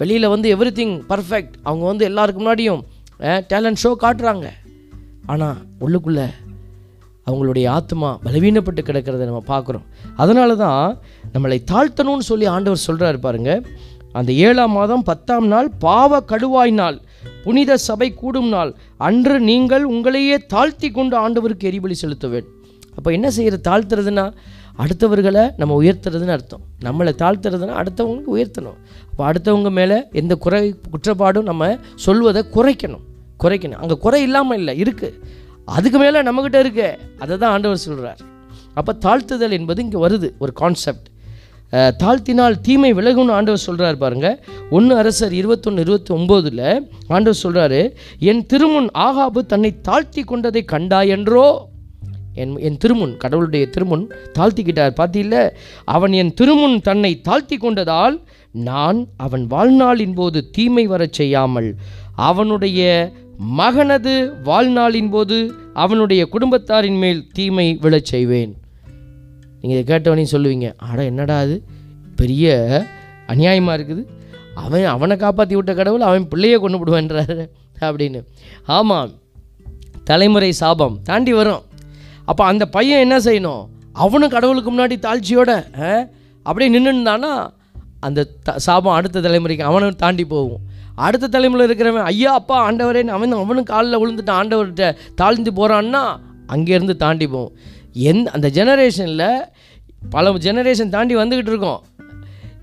[0.00, 2.82] வெளியில் வந்து எவ்ரி திங் பர்ஃபெக்ட் அவங்க வந்து எல்லாருக்கு முன்னாடியும்
[3.52, 4.46] டேலண்ட் ஷோ காட்டுறாங்க.
[5.32, 6.26] ஆனால் உள்ளுக்குள்ளே
[7.26, 9.84] அவங்களுடைய ஆத்மா பலவீனப்பட்டு கிடக்கிறத நம்ம பார்க்குறோம்.
[10.22, 10.86] அதனால தான்
[11.34, 13.62] நம்மளை தாழ்த்தணும்னு சொல்லி ஆண்டவர் சொல்கிறாரு பாருங்கள்
[14.20, 16.98] அந்த ஏழாம் மாதம் பத்தாம் நாள் பாவ கடுவாய் நாள்.
[17.44, 18.72] புனித சபை கூடும் நாள்.
[19.08, 22.58] அன்று நீங்கள் உங்களையே தாழ்த்தி கொண்டு ஆண்டவருக்கு எரிபலி செலுத்த வேண்டும்
[22.96, 24.24] அப்போ என்ன செய்கிறது தாழ்த்துறதுன்னா
[24.82, 26.62] அடுத்தவர்களை நம்ம உயர்த்துறதுன்னு அர்த்தம்.
[26.86, 28.78] நம்மளை தாழ்த்துறதுன்னா அடுத்தவங்களுக்கு உயர்த்தணும்.
[29.10, 30.60] அப்போ அடுத்தவங்க மேலே எந்த குறை
[30.92, 31.68] குற்றப்பாடும் நம்ம
[32.06, 33.04] சொல்வதை குறைக்கணும்.
[33.44, 33.80] குறைக்கணும்.
[33.82, 35.18] அங்கே குறை இல்லாமல் இல்லை இருக்குது
[35.76, 36.88] அதுக்கு மேலே நம்மக்கிட்ட இருக்கு.
[37.22, 38.20] அதை தான் ஆண்டவர் சொல்கிறார்
[38.78, 41.08] அப்போ தாழ்த்துதல் என்பது இங்கே வருது ஒரு கான்செப்ட்
[41.72, 44.28] தாழ்த்தினால் தீமை விலகும்னு ஆண்டவர் சொல்கிறார் பாருங்க.
[44.76, 46.64] ஒன்று அரசர் இருபத்தொன்று இருபத்தி ஒம்போதில்
[47.14, 47.80] ஆண்டவர் சொல்கிறாரு
[48.18, 51.46] என் திருமுன் ஆகாபு தன்னை தாழ்த்தி கொண்டதை கண்டாயென்றோ
[52.42, 54.04] என் என் திருமுன் கடவுளுடைய திருமுன்
[54.38, 54.94] தாழ்த்திக்கிட்டார்.
[55.00, 55.40] பார்த்தீங்கள
[55.84, 58.16] அவன் என் திருமுன் தன்னை தாழ்த்தி கொண்டதால்
[58.68, 61.74] நான் அவன் வாழ்நாளின் போது தீமை வரச் செய்யாமல்
[62.30, 63.12] அவனுடைய
[63.58, 64.14] மகனது
[64.48, 65.38] வாழ்நாளின் போது
[65.74, 68.52] அவனுடைய குடும்பத்தாரின் மேல் தீமை விழச் செய்வேன்.
[69.62, 71.56] நீங்கள் இதை கேட்டவனையும் சொல்லுவீங்க அட என்னடா அது?
[72.16, 72.46] பெரிய
[73.28, 74.02] அநியாயமாக இருக்குது.
[74.54, 77.36] அவன் அவனை காப்பாற்றி விட்ட கடவுள் அவன் பிள்ளையை கொண்டு விடுவேன்றாரு
[77.80, 78.20] அப்படின்னு.
[78.76, 79.12] ஆமாம்
[80.04, 81.62] தலைமுறை சாபம் தாண்டி வரும்.
[82.24, 83.62] அப்போ அந்த பையன் என்ன செய்யணும்?
[83.94, 85.50] அவனும் கடவுளுக்கு முன்னாடி தாழ்ச்சியோட
[85.82, 85.88] ஆ,
[86.46, 87.32] அப்படியே நின்றுந்தானா
[88.00, 90.62] அந்த த சாபம் அடுத்த தலைமுறைக்கு அவனும் தாண்டி போகும்.
[90.96, 96.02] அடுத்த தலைமுறையில் இருக்கிறவன் ஐயா அப்பா ஆண்டவரேன்னு அவன் அவனும் காலில் விழுந்துட்டு ஆண்டவர்கிட்ட தாழ்ந்து போகிறான்னா
[96.48, 97.54] அங்கேருந்து தாண்டி போகும்.
[97.94, 99.40] எந் அந்த ஜெனரேஷனில்
[100.10, 101.82] பல ஜெனரேஷன் தாண்டி வந்துக்கிட்டு இருக்கோம்.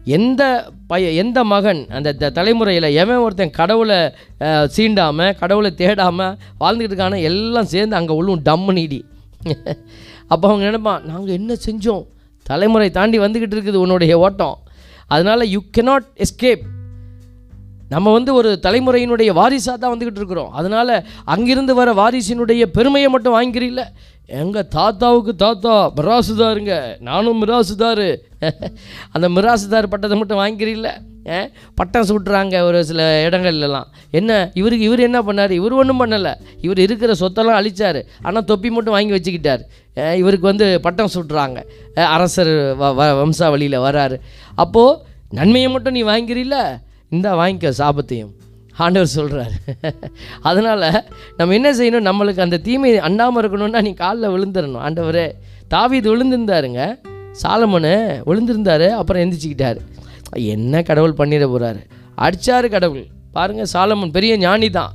[0.04, 4.14] எந்த பைய எந்த மகன் அந்த த- தலைமுறையில் எவன் ஒருத்தன் கடவுளை
[4.78, 9.06] சீண்டாமல் கடவுளை தேடாமல் வாழ்ந்துக்கிட்டு இருக்கான எல்லாம் சேர்ந்து அங்கே உள்ளும் டம்மு நீடி
[10.28, 12.06] அப்போ அவங்க நினைப்பான் நாங்கள் என்ன செஞ்சோம்?
[12.44, 14.58] தலைமுறை தாண்டி வந்துக்கிட்டு இருக்குது உன்னுடைய ஓட்டம்.
[15.08, 16.62] அதனால் யூ கெனாட் எஸ்கேப்
[17.90, 20.52] நம்ம வந்து ஒரு தலைமுறையினுடைய வாரிசாக தான் வந்துக்கிட்டு இருக்கிறோம்.
[20.52, 23.84] அதனால் அங்கிருந்து வர வாரிசினுடைய பெருமையை மட்டும் வாங்கிக்கிறீங்கள?
[24.30, 27.02] எங்கள் தாத்தாவுக்கு தாத்தா மிராசுதாருங்க.
[27.02, 28.18] நானும் மிராசுதாரு.
[29.12, 30.90] அந்த மிராசுதார் பட்டத்தை மட்டும் வாங்கிக்கிறீல்ல?
[31.76, 34.52] பட்டம் சுட்டுறாங்க ஒரு சில இடங்கள்லாம் என்ன?
[34.54, 35.50] இவருக்கு இவர் என்ன பண்ணார்?
[35.50, 36.34] இவர் ஒன்றும் பண்ணலை.
[36.62, 38.04] இவர் இருக்கிற சொத்தெல்லாம் அழிச்சார்.
[38.22, 39.60] ஆனால் தொப்பி மட்டும் வாங்கி வச்சுக்கிட்டார்.
[40.16, 41.66] இவருக்கு வந்து பட்டம் சுட்டுறாங்க.
[41.94, 44.20] அரசர் வ வ வம்சாவளியில் வராரு.
[44.56, 46.80] அப்போது நன்மையை மட்டும் நீ வாங்கிக்கிறீல்ல?
[47.10, 48.32] இந்த வாங்கிக்க சாபத்தையும்.
[48.86, 49.54] ஆண்டவர் சொல்கிறார்
[50.50, 50.88] அதனால்
[51.38, 52.08] நம்ம என்ன செய்யணும்?
[52.10, 54.84] நம்மளுக்கு அந்த தீமை அண்டாமல் இருக்கணும்னா நீ காலில் விழுந்துடணும்.
[54.88, 55.28] ஆண்டவரே
[55.74, 56.82] தாவிது விழுந்திருந்தாருங்க.
[57.42, 57.94] சாலமனு
[58.30, 59.80] விழுந்திருந்தாரு அப்புறம் எந்திரிச்சிக்கிட்டாரு.
[60.54, 61.82] என்ன கடவுள் பண்ணிட போகிறாரு
[62.26, 63.06] அடித்தார் கடவுள்.
[63.38, 64.94] பாருங்கள் சாலமன் பெரிய ஞானி தான்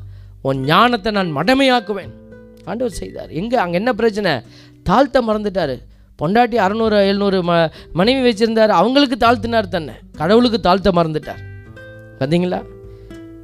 [0.49, 2.13] உன் ஞானத்தை நான் மடமையாக்குவேன்.
[2.71, 3.31] ஆண்டவர் செய்தார்.
[3.41, 3.57] எங்கே?
[3.63, 4.33] அங்கே என்ன பிரச்சனை?
[4.89, 5.75] தாழ்த்த மறந்துட்டார்.
[6.21, 7.53] பொண்டாட்டி அறநூறு எழுநூறு ம
[7.99, 8.73] மனைவி வச்சுருந்தார்.
[8.81, 11.43] அவங்களுக்கு தாழ்த்தினார் தன்னை கடவுளுக்கு தாழ்த்த மறந்துட்டார்.
[12.19, 12.61] பார்த்தீங்களா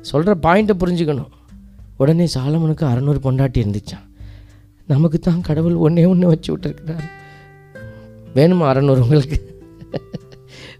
[0.09, 1.33] சொல்கிற பாயிண்ட்டை புரிஞ்சுக்கணும்.
[2.02, 4.07] உடனே சாலமனுக்கு அறநூறு பொண்டாட்டி இருந்துச்சான்
[4.92, 7.09] நமக்கு தான் கடவுள் ஒன்றே ஒன்று வச்சு விட்டுருக்கிறார்.
[8.37, 9.38] வேணுமா அறநூறு உங்களுக்கு?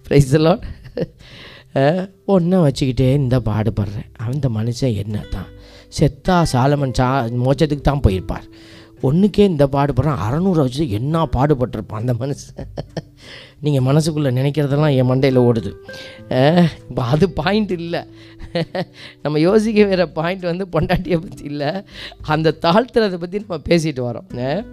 [0.07, 0.61] ப்ரைஸ் எல்லாம்
[2.35, 4.09] ஒன்றை வச்சுக்கிட்டே இந்த பாடுபடுறேன்.
[4.29, 5.51] அந்த மனுஷன் என்ன தான்
[5.99, 7.09] செத்தா சாலமன் சா
[7.45, 8.47] மோச்சத்துக்கு தான் போயிருப்பார்.
[9.03, 12.67] ஒன்றுக்கே இந்த பாடுபடுறான் அறநூறு வச்சு என்ன பாடுபட்டிருப்பான் அந்த மனுஷன்?
[13.61, 15.73] நீங்கள் மனசுக்குள்ளே நினைக்கிறதெல்லாம் என் மண்டையில் ஓடுது.
[16.89, 18.01] இப்போ அது பாயிண்ட் இல்லை.
[19.23, 21.71] நம்ம யோசிக்க வேற பாயிண்ட் வந்து பொண்டாட்டியை பற்றி இல்லை.
[22.21, 24.65] அந்த தாழ்த்துறதை பற்றி நம்ம பேசிட்டு வரோம்.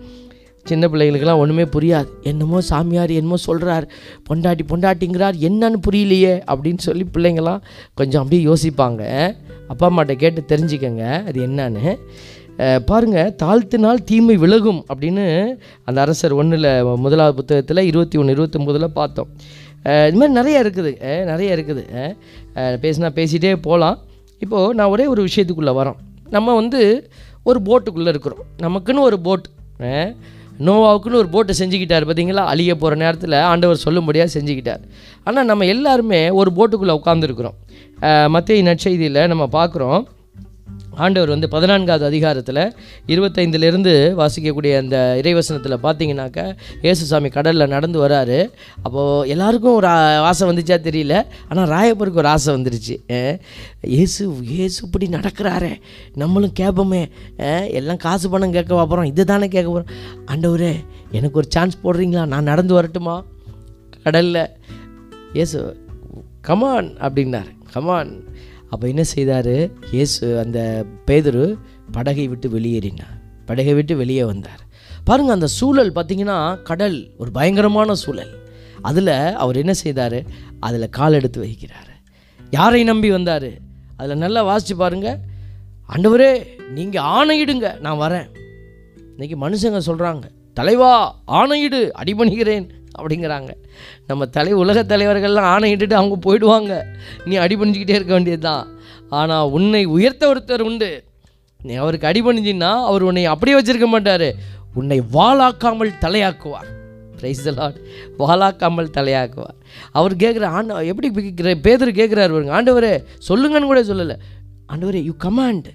[0.64, 2.08] சின்ன பிள்ளைகளுக்கெல்லாம் ஒன்றுமே புரியாது.
[2.22, 3.90] என்னமோ சாமியார் என்னமோ சொல்கிறார்
[4.30, 5.36] பொண்டாட்டி பொண்டாட்டிங்கிறார்.
[5.50, 7.62] என்னன்னு புரியலையே அப்படின்னு சொல்லி பிள்ளைங்களாம்
[7.94, 9.34] கொஞ்சம் அப்படியே யோசிப்பாங்க.
[9.68, 11.26] அப்பா அம்மாட்ட கேட்டு தெரிஞ்சுக்கங்க.
[11.26, 11.98] அது என்னன்னு.
[12.90, 15.26] பாருங்கள் தாழ்த்தினால் தீமை விலகும் அப்படின்னு
[15.88, 16.70] அந்த அரசர் ஒன்றில்
[17.06, 19.30] முதலாவது புத்தகத்தில் இருபத்தி ஒன்று இருபத்தொம்போதில் பார்த்தோம்.
[20.08, 20.92] இது மாதிரி நிறைய இருக்குது.
[21.32, 21.84] நிறைய இருக்குது.
[22.84, 23.98] பேசினா பேசிகிட்டே போகலாம்
[24.46, 26.00] இப்போது நான் ஒரே ஒரு விஷயத்துக்குள்ளே வரோம்.
[26.36, 26.82] நம்ம வந்து
[27.50, 28.44] ஒரு போட்டுக்குள்ளே இருக்கிறோம்.
[28.66, 29.48] நமக்குன்னு ஒரு போட்
[30.68, 34.84] நோவாவுக்குன்னு ஒரு போட்டை செஞ்சுக்கிட்டார் பார்த்தீங்களா அழிய போகிற நேரத்தில் ஆண்டவர் சொல்லும்படியாக செஞ்சுக்கிட்டார்.
[35.28, 37.58] ஆனால் நம்ம எல்லாருமே ஒரு போட்டுக்குள்ளே உட்காந்துருக்குறோம்
[38.36, 40.02] மத்திய நற்செய்தியில் நம்ம பார்க்குறோம்
[40.98, 42.62] ஆண்டவர் வந்து பதினான்காவது அதிகாரத்தில்
[43.14, 46.46] இருபத்தைந்துலேருந்து வாசிக்கக்கூடிய அந்த இறைவசனத்தில் பார்த்தீங்கன்னாக்கா
[46.82, 48.40] ஏசுசாமி கடலில் நடந்து வராரு.
[48.84, 49.88] அப்போது எல்லாருக்கும் ஒரு
[50.30, 51.16] ஆசை வந்துச்சா தெரியல.
[51.50, 52.96] ஆனால் ராயப்பருக்கு ஒரு ஆசை வந்துருச்சு.
[54.02, 54.24] ஏசு
[54.64, 55.74] ஏசு இப்படி நடக்கிறாரே.
[56.14, 57.02] நம்மளும் கேட்போமே
[57.80, 59.92] எல்லாம் காசு பணம் கேட்க பார்க்குறோம் இது தானே கேட்க போகிறோம்
[60.32, 60.74] ஆண்டவரே
[61.12, 62.26] எனக்கு ஒரு சான்ஸ் போடுறீங்களா?
[62.34, 63.18] நான் நடந்து வரட்டுமா?
[64.04, 64.44] கடலில்.
[65.34, 65.60] ஏசு
[66.42, 67.50] கமான் அப்படின்னார்.
[67.74, 68.12] கமான்
[68.70, 69.54] அப்போ என்ன செய்தார்?
[69.92, 71.58] இயேசு அந்த பேதரு
[71.92, 73.16] படகை விட்டு வெளியேறினார்.
[73.46, 74.62] படகை விட்டு வெளியே வந்தார்.
[75.04, 78.34] பாருங்கள் அந்த சூழல் பார்த்தீங்கன்னா கடல் ஒரு பயங்கரமான சூழல்.
[78.82, 80.20] அதில் அவர் என்ன செய்தார்?
[80.60, 81.92] அதில் கால் எடுத்து வைக்கிறார்.
[82.52, 83.50] யாரை நம்பி வந்தார்?
[83.98, 85.20] அதில் நல்லா வாசித்து பாருங்கள்
[85.96, 86.32] ஆண்டவரே
[86.78, 88.28] நீங்கள் ஆணையிடுங்க நான் வரேன்.
[89.18, 90.26] இன்றைக்கி மனுஷங்க சொல்கிறாங்க
[90.60, 90.92] தலைவா
[91.40, 92.68] ஆணையிடு அடிபணிகிறேன்
[92.98, 93.52] அப்படிங்கிறாங்க.
[94.10, 96.74] நம்ம தலை உலக தலைவர்கள்லாம் ஆணையிட்டுட்டு அவங்க போயிடுவாங்க.
[97.30, 98.66] நீ அடிபணிஞ்சிக்கிட்டே இருக்க வேண்டியது தான்
[99.20, 100.90] ஆனால் உன்னை உயர்த்த ஒருத்தர் உண்டு.
[101.68, 104.28] நீ அவருக்கு அடிபணிஞ்சின்னா அவர் உன்னை அப்படியே வச்சிருக்க மாட்டார்.
[104.80, 106.72] உன்னை வாளாக்காமல் தலையாக்குவார்.
[107.20, 107.78] Price Lord
[108.20, 109.56] வாழாக்காமல் தலையாக்குவார்.
[110.00, 112.54] அவர் கேட்குற ஆண்ட எப்படி கேட்குற பேதர் கேட்குறாரு பாருங்க.
[112.58, 112.92] ஆண்டவரே
[113.30, 114.18] சொல்லுங்கன்னு கூட சொல்லலை.
[114.74, 115.70] ஆண்டவரே யூ கமாண்ட்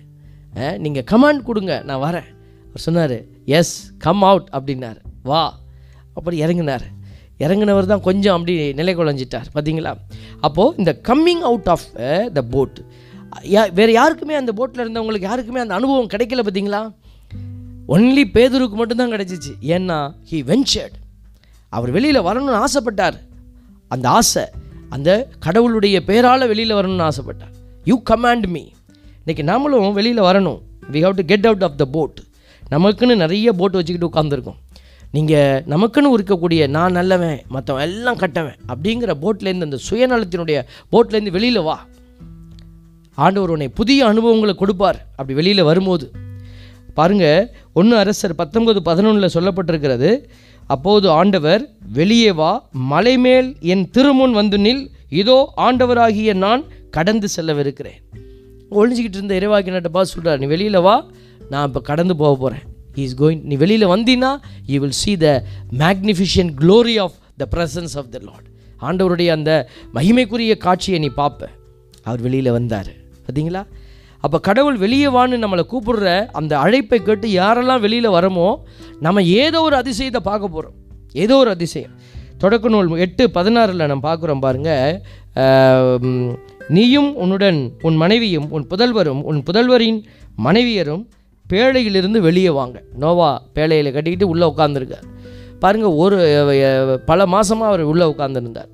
[0.84, 2.28] நீங்கள் கமாண்ட் கொடுங்க நான் வரேன்.
[2.72, 3.16] அவர் சொன்னார்
[3.56, 4.98] எஸ் கம் அவுட் அப்படின்னார்.
[5.22, 5.42] வா.
[6.18, 6.84] அப்படி இறங்கினார்.
[7.44, 9.92] இறங்கினவர் தான் கொஞ்சம் அப்படி நிலை குலைஞ்சிட்டார் பார்த்தீங்களா
[10.46, 11.86] அப்போது இந்த coming out of
[12.36, 12.78] the boat
[13.54, 16.80] யா வேறு யாருக்குமே அந்த போட்டில் இருந்தவங்களுக்கு யாருக்குமே அந்த அனுபவம் கிடைக்கல பார்த்தீங்களா
[17.94, 19.52] ஒன்லி பேதூருக்கு மட்டும்தான் கிடைச்சிச்சு.
[19.74, 19.98] ஏன்னா
[20.30, 20.96] ஹி வென்ச்சர்ட்
[21.68, 23.18] அவர் வெளியில் வரணும்னு ஆசைப்பட்டார்.
[23.88, 24.44] அந்த ஆசை
[24.88, 27.54] அந்த கடவுளுடைய பேரால் வெளியில் வரணும்னு ஆசைப்பட்டார்.
[27.84, 28.64] யூ கமாண்ட் மீ
[29.24, 30.60] இன்றைக்கி நாமளும் வெளியில் வரணும்.
[30.92, 32.20] We have to get out of the boat
[32.74, 34.60] நமக்குன்னு நிறைய போட்டு வச்சுக்கிட்டு உட்காந்துருக்கோம்
[35.16, 40.58] நீங்கள் நமக்குன்னு இருக்கக்கூடிய நான் நல்லவன் மற்றவன் எல்லாம் கட்டவன் அப்படிங்கிற போட்லேருந்து அந்த சுயநலத்தினுடைய
[40.92, 41.76] போட்லேருந்து வெளியில் வா.
[43.18, 44.98] ஆண்டவர் உன்னை புதிய அனுபவங்களை கொடுப்பார்.
[45.10, 46.06] அப்படி வெளியில் வரும்போது.
[46.98, 47.26] பாருங்க
[47.72, 50.10] ஒன்று அரசர் பத்தொன்பது பதினொன்றில் சொல்லப்பட்டிருக்கிறது
[50.66, 52.50] அப்போது ஆண்டவர் வெளியே வா
[52.90, 54.82] மலைமேல் என் திருமுன் வந்து நில்
[55.20, 57.98] இதோ ஆண்டவராகிய நான் கடந்து செல்லவிருக்கிறேன்.
[58.70, 60.96] ஒழிஞ்சிக்கிட்டு இருந்த இறைவாக்கினட்ட பாஸ் சொல்கிறார் நீ வெளியில் வா
[61.52, 62.64] நான் இப்போ கடந்து போக போகிறேன்
[63.04, 64.32] இஸ் கோயிங் நீ வெளியில் வந்தீங்கன்னா
[64.72, 65.28] you will see the
[65.82, 68.48] magnificent glory of the presence of the lord
[68.88, 69.50] ஆண்டவருடைய அந்த
[69.96, 71.48] மகிமைக்குரிய காட்சியை நீ பார்ப்ப
[72.06, 72.92] அவர் வெளியில் வந்தார்.
[73.24, 73.62] பார்த்தீங்களா
[74.24, 78.48] அப்போ கடவுள் வெளியே வான்னு நம்மளை கூப்பிடுற அந்த அழைப்பை கேட்டு யாரெல்லாம் வெளியில் வரமோ
[79.06, 80.76] நம்ம ஏதோ ஒரு அதிசயத்தை பார்க்க போகிறோம்
[81.24, 81.94] ஏதோ ஒரு அதிசயம்.
[82.42, 84.94] தொடக்க நூல் எட்டு பதினாறில் நம்ம பார்க்குறோம் பாருங்கள்
[86.76, 90.00] நீயும் உன்னுடன் உன் மனைவியும் உன் புதல்வரும் உன் புதல்வரின்
[90.46, 91.02] மனைவியரும்
[91.46, 92.82] பேழையிலிருந்து வெளியே வாங்க.
[92.94, 95.08] நோவா பேழையில் கட்டிக்கிட்டு உள்ளே உட்காந்துருக்கார்
[95.58, 96.18] பாருங்கள் ஒரு
[97.06, 98.70] பல மாதமாக அவர் உள்ளே உட்காந்துருந்தார்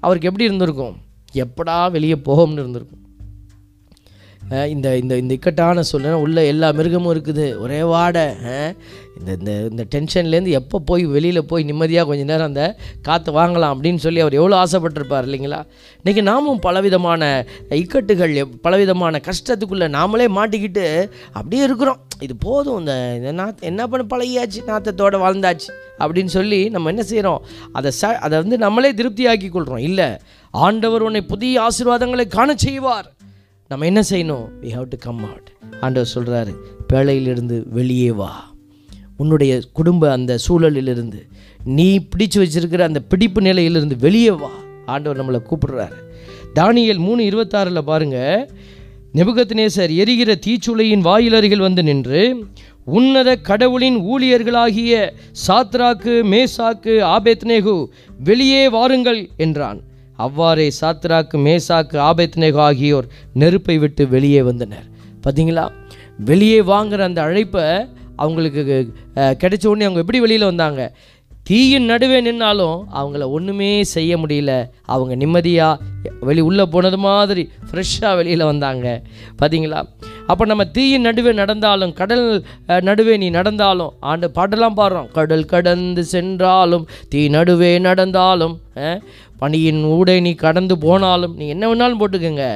[0.00, 0.96] அவருக்கு எப்படி இருந்திருக்கும்?
[1.34, 3.02] எப்படா வெளியே போகும்னு இருந்திருக்கும்.
[4.50, 7.58] இந்த இந்த இந்த இக்கட்டான சூழ்நிலை உள்ள எல்லா மிருகமும் இருக்குது.
[7.58, 8.22] ஒரே வாடை
[9.18, 13.96] இந்த இந்த இந்த டென்ஷன்லேருந்து எப்போ போய் வெளியில் போய் நிம்மதியாக கொஞ்ச நேரம் அந்த காற்று வாங்கலாம் அப்படின்னு
[13.96, 15.62] சொல்லி அவர் எவ்வளோ ஆசைப்பட்டிருப்பார் இல்லைங்களா?
[16.04, 21.98] இன்றைக்கி நாமும் பலவிதமான இக்கட்டுகள் எப்- பலவிதமான கஷ்டத்துக்குள்ளே நாமளே மாட்டிக்கிட்டு அப்படியே இருக்கிறோம்.
[22.20, 27.92] இது போதும் இந்த நாத் என்ன பண்ண பழகியாச்சு நாத்தத்தோடு வாழ்ந்தாச்சு அப்படின்னு சொல்லி நம்ம என்ன செய்கிறோம் அதை
[28.00, 30.16] ச அதை வந்து நம்மளே திருப்தியாக்கி கொள்கிறோம் இல்லை
[30.50, 33.12] ஆண்டவர் உன்னை புதிய ஆசீர்வாதங்களை காண செய்வார்.
[33.70, 34.46] நம்ம என்ன செய்யணும்?
[34.62, 36.52] We have to come out ஆண்டவர் சொல்கிறாரு
[36.92, 38.30] பேழையிலிருந்து வெளியே வா.
[39.16, 41.20] உன்னுடைய குடும்ப அந்த சூழலிலிருந்து
[41.64, 44.50] நீ பிடிச்சு வச்சிருக்கிற அந்த பிடிப்பு நிலையிலிருந்து வெளியே வா.
[44.86, 45.98] ஆண்டவர் நம்மளை கூப்பிடுறாரு.
[46.54, 48.50] தானியல் மூணு இருபத்தாறில் பாருங்கள்
[49.14, 52.46] நெபுகத்நேசர் எரிகிற தீச்சுளையின் வாயிலருகில் வந்து நின்று
[52.84, 55.10] உன்னத கடவுளின் ஊழியர்களாகிய
[55.46, 57.84] சாத்ராக்கு மேசாக்கு ஆபேத்னேகு
[58.24, 59.80] வெளியே வாருங்கள் என்றான்.
[60.24, 63.06] அவ்வாறே சாத்ராக்கு மேசாக்கு ஆபேத்நேகு ஆகியோர்
[63.42, 64.86] நெருப்பை விட்டு வெளியே வந்தனர்.
[65.24, 65.64] பார்த்தீங்களா
[66.30, 67.64] வெளியே வாங்குற அந்த அழைப்பை
[68.22, 68.62] அவங்களுக்கு
[69.42, 70.82] கிடைச்ச உடனே அவங்க எப்படி வெளியில் வந்தாங்க?
[71.48, 74.52] தீயின் நடுவே நின்னாலும் அவங்கள ஒன்றுமே செய்ய முடியல.
[74.94, 75.80] அவங்க நிம்மதியாக
[76.28, 78.86] வெளி உள்ளே போனது மாதிரி ஃப்ரெஷ்ஷாக வெளியில் வந்தாங்க.
[79.40, 79.80] பார்த்தீங்களா
[80.30, 82.24] அப்போ நம்ம தீயின் நடுவே நடந்தாலும் கடல்
[82.88, 85.08] நடுவே நீ நடந்தாலும் ஆண்டு பாட்டெல்லாம் பாடுறோம்.
[85.18, 88.56] கடல் கடந்து சென்றாலும் தீ நடுவே நடந்தாலும்
[89.42, 92.46] பனியின் ஊடே நீ கடந்து போனாலும் நீ என்ன வேணாலும் போட்டுக்கோங்க.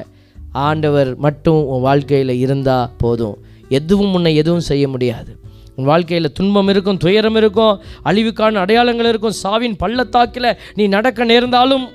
[0.67, 3.39] ஆண்டவர் மட்டும் உன் வாழ்க்கையில் இருந்தால் போதும்.
[3.79, 5.33] எதுவும் உன்னை எதுவும் செய்ய முடியாது.
[5.79, 7.79] உன் வாழ்க்கையில் துன்பம் இருக்கும் துயரம் இருக்கும்
[8.11, 11.87] அழிவுக்கான அடையாளங்கள் இருக்கும் சாவின் பள்ளத்தாக்கில் நீ நடக்க நேர்ந்தாலும்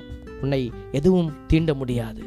[0.42, 0.60] உன்னை
[0.98, 2.20] எதுவும் தீண்ட முடியாது.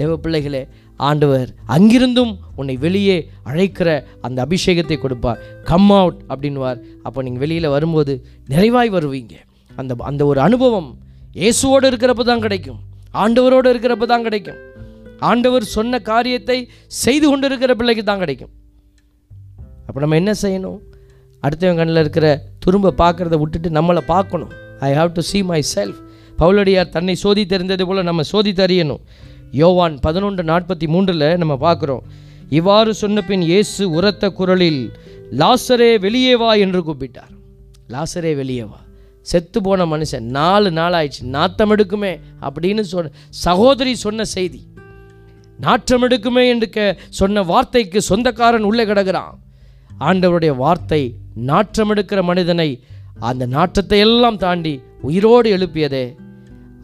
[0.00, 0.62] தேவ பிள்ளைகளே
[1.08, 3.16] ஆண்டவர் அங்கிருந்தும் உன்னை வெளியே
[3.50, 3.88] அழைக்கிற
[4.26, 5.40] அந்த அபிஷேகத்தை கொடுப்பார்.
[5.68, 8.14] கம் அவுட் அப்படின்வார் அப்போ நீங்கள் வெளியில் வரும்போது
[8.52, 9.34] நிறைவாய் வருவீங்க.
[9.80, 10.90] அந்த அந்த ஒரு அனுபவம்
[11.40, 12.80] இயேசுவோடு இருக்கிறப்ப தான் கிடைக்கும்.
[13.22, 14.58] ஆண்டவரோடு இருக்கிறப்ப தான் கிடைக்கும்.
[15.30, 16.58] ஆண்டவர் சொன்ன காரியத்தை
[17.02, 18.52] செய்து கொண்டு இருக்கிற பிள்ளைக்கு தான் கிடைக்கும்.
[19.86, 20.78] அப்போ நம்ம என்ன செய்யணும்?
[21.46, 22.26] அடுத்தவங்க கண்ணில் இருக்கிற
[22.64, 24.52] துரும்ப பார்க்குறத விட்டுட்டு நம்மளை பார்க்கணும்.
[24.88, 25.40] I have to see
[25.74, 25.98] myself
[26.40, 29.02] பவுலடியார் தன்னை சோதித்தறிந்தது போல் நம்ம சோதித்தறியணும்.
[29.50, 32.00] யோவான் பதினொன்று நாற்பத்தி மூன்றில் நம்ம பார்க்குறோம்.
[32.48, 34.92] இவ்வாறு சொன்ன பின் இயேசு உரத்த குரலில்
[35.30, 37.62] லாசரே வெளியே வா என்று கூப்பிட்டார்.
[37.88, 38.80] லாசரே வெளியே வா.
[39.22, 44.66] செத்து போன மனுஷன் நாலு நாள் ஆயிடுச்சு நாத்தம் எடுக்குமே அப்படின்னு சொன்ன சகோதரி சொன்ன செய்தி.
[45.58, 49.38] நாற்றம் எடுக்குமே என்று கே- சொன்ன வார்த்தைக்கு சொந்தக்காரன் உள்ளே கிடக்கிறான்.
[50.00, 52.82] ஆண்டவருடைய வார்த்தை நாற்றம் எடுக்கிற மனிதனை
[53.20, 56.14] அந்த நாற்றத்தை எல்லாம் தாண்டி உயிரோடு எழுப்பியதே.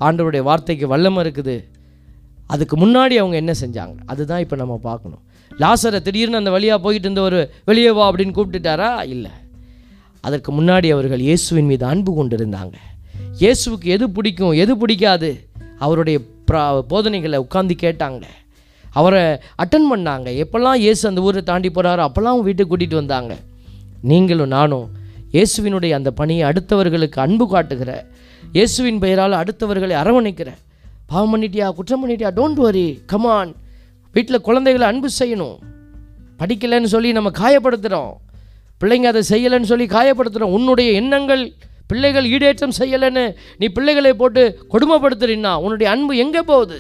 [0.01, 1.65] ஆண்டவருடைய வார்த்தைக்கு வல்லமை இருக்குது.
[2.47, 3.97] அதுக்கு முன்னாடி அவங்க என்ன செஞ்சாங்க?
[4.07, 5.19] அதுதான் இப்போ நம்ம பார்க்கணும்.
[5.59, 9.09] லாசரை திடீர்னு அந்த வழியாக போயிட்டு ஒரு வெளியே வா அப்படின்னு கூப்பிட்டுட்டாரா?
[9.09, 9.31] இல்லை.
[10.21, 12.73] அதற்கு முன்னாடி அவர்கள் இயேசுவின் மீது அன்பு கொண்டிருந்தாங்க.
[13.41, 18.23] இயேசுவுக்கு எது பிடிக்கும் எது பிடிக்காது அவருடைய ப்ரா- போதனைகளை உட்காந்து கேட்டாங்க.
[18.91, 19.23] அவரை
[19.63, 20.45] அட்டன் பண்ணாங்க.
[20.45, 23.37] எப்போல்லாம் இயேசு அந்த ஊரை தாண்டி போகிறாரோ அப்போல்லாம் வீட்டுக்கு கூட்டிகிட்டு வந்தாங்க.
[24.01, 24.91] நீங்களும் நானும்
[25.33, 28.07] இயேசுவினுடைய அந்த பணியை அடுத்தவர்களுக்கு அன்பு காட்டுகிற
[28.53, 30.55] இயேசுவின் பெயரால் அடுத்தவர்களை அரவணைக்கிற
[31.15, 31.67] பாவம் பண்ணிட்டியா?
[31.75, 32.31] குற்றம் பண்ணிட்டியா?
[32.37, 33.55] டோன்ட் வரி கமான்
[34.13, 35.57] வீட்டில் குழந்தைகளை அன்பு செய்யணும்.
[36.39, 38.13] படிக்கலைன்னு சொல்லி நம்ம காயப்படுத்துகிறோம்
[38.81, 41.53] பிள்ளைங்க அதை செய்யலைன்னு சொல்லி காயப்படுத்துகிறோம் உன்னுடைய எண்ணங்கள்
[41.87, 46.79] பிள்ளைகள் ஈடேற்றம் செய்யலைன்னு நீ பிள்ளைகளை போட்டு கொடுமைப்படுத்துறீன்னா உன்னுடைய அன்பு எங்கே போகுது?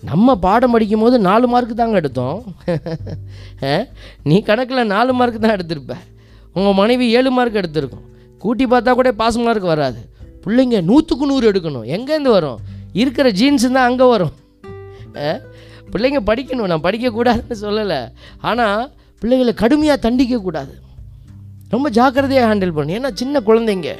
[0.00, 2.38] நம்ம பாடம் படிக்கும் போது நாலு மார்க்கு தாங்க எடுத்தோம்.
[4.30, 5.92] நீ கணக்கில் நாலு மார்க்கு தான் எடுத்திருப்ப.
[6.54, 8.06] உங்கள் மனைவி ஏழு மார்க் எடுத்திருக்கோம்.
[8.38, 10.00] கூட்டி பார்த்தா கூட பாஸ் மார்க் வராது.
[10.48, 11.86] பிள்ளைங்க நூற்றுக்கு நூறு எடுக்கணும்.
[11.96, 12.58] எங்கேருந்து வரும்?
[13.02, 14.34] இருக்கிற ஜீன்ஸ் தான் அங்கே வரும்.
[15.92, 16.68] பிள்ளைங்க படிக்கணும்.
[16.72, 17.98] நான் படிக்கக்கூடாதுன்னு சொல்லலை.
[18.48, 18.82] ஆனால்
[19.22, 20.74] பிள்ளைகளை கடுமையாக தண்டிக்கக்கூடாது
[21.72, 22.96] ரொம்ப ஜாக்கிரதையாக ஹேண்டில் பண்ணணும்.
[22.98, 23.90] ஏன்னா சின்ன குழந்தைங்க.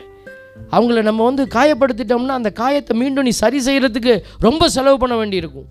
[0.76, 4.14] அவங்கள நம்ம வந்து காயப்படுத்திட்டோம்னா அந்த காயத்தை மீண்டும் நீ சரி செய்கிறதுக்கு
[4.46, 5.68] ரொம்ப செலவு பண்ண வேண்டியிருக்கும்.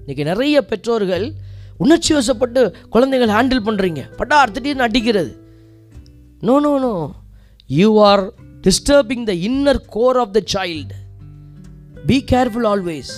[0.00, 1.26] இன்றைக்கி நிறைய பெற்றோர்கள்
[1.84, 2.62] உணர்ச்சி வசப்பட்டு
[2.94, 5.32] குழந்தைகள் ஹேண்டில் பண்ணுறீங்க பட்டார் திடீர்னு அடிக்கிறது.
[6.48, 6.94] No no no
[7.80, 8.24] you are
[8.66, 10.98] disturbing the inner core of the child
[12.10, 13.14] be careful always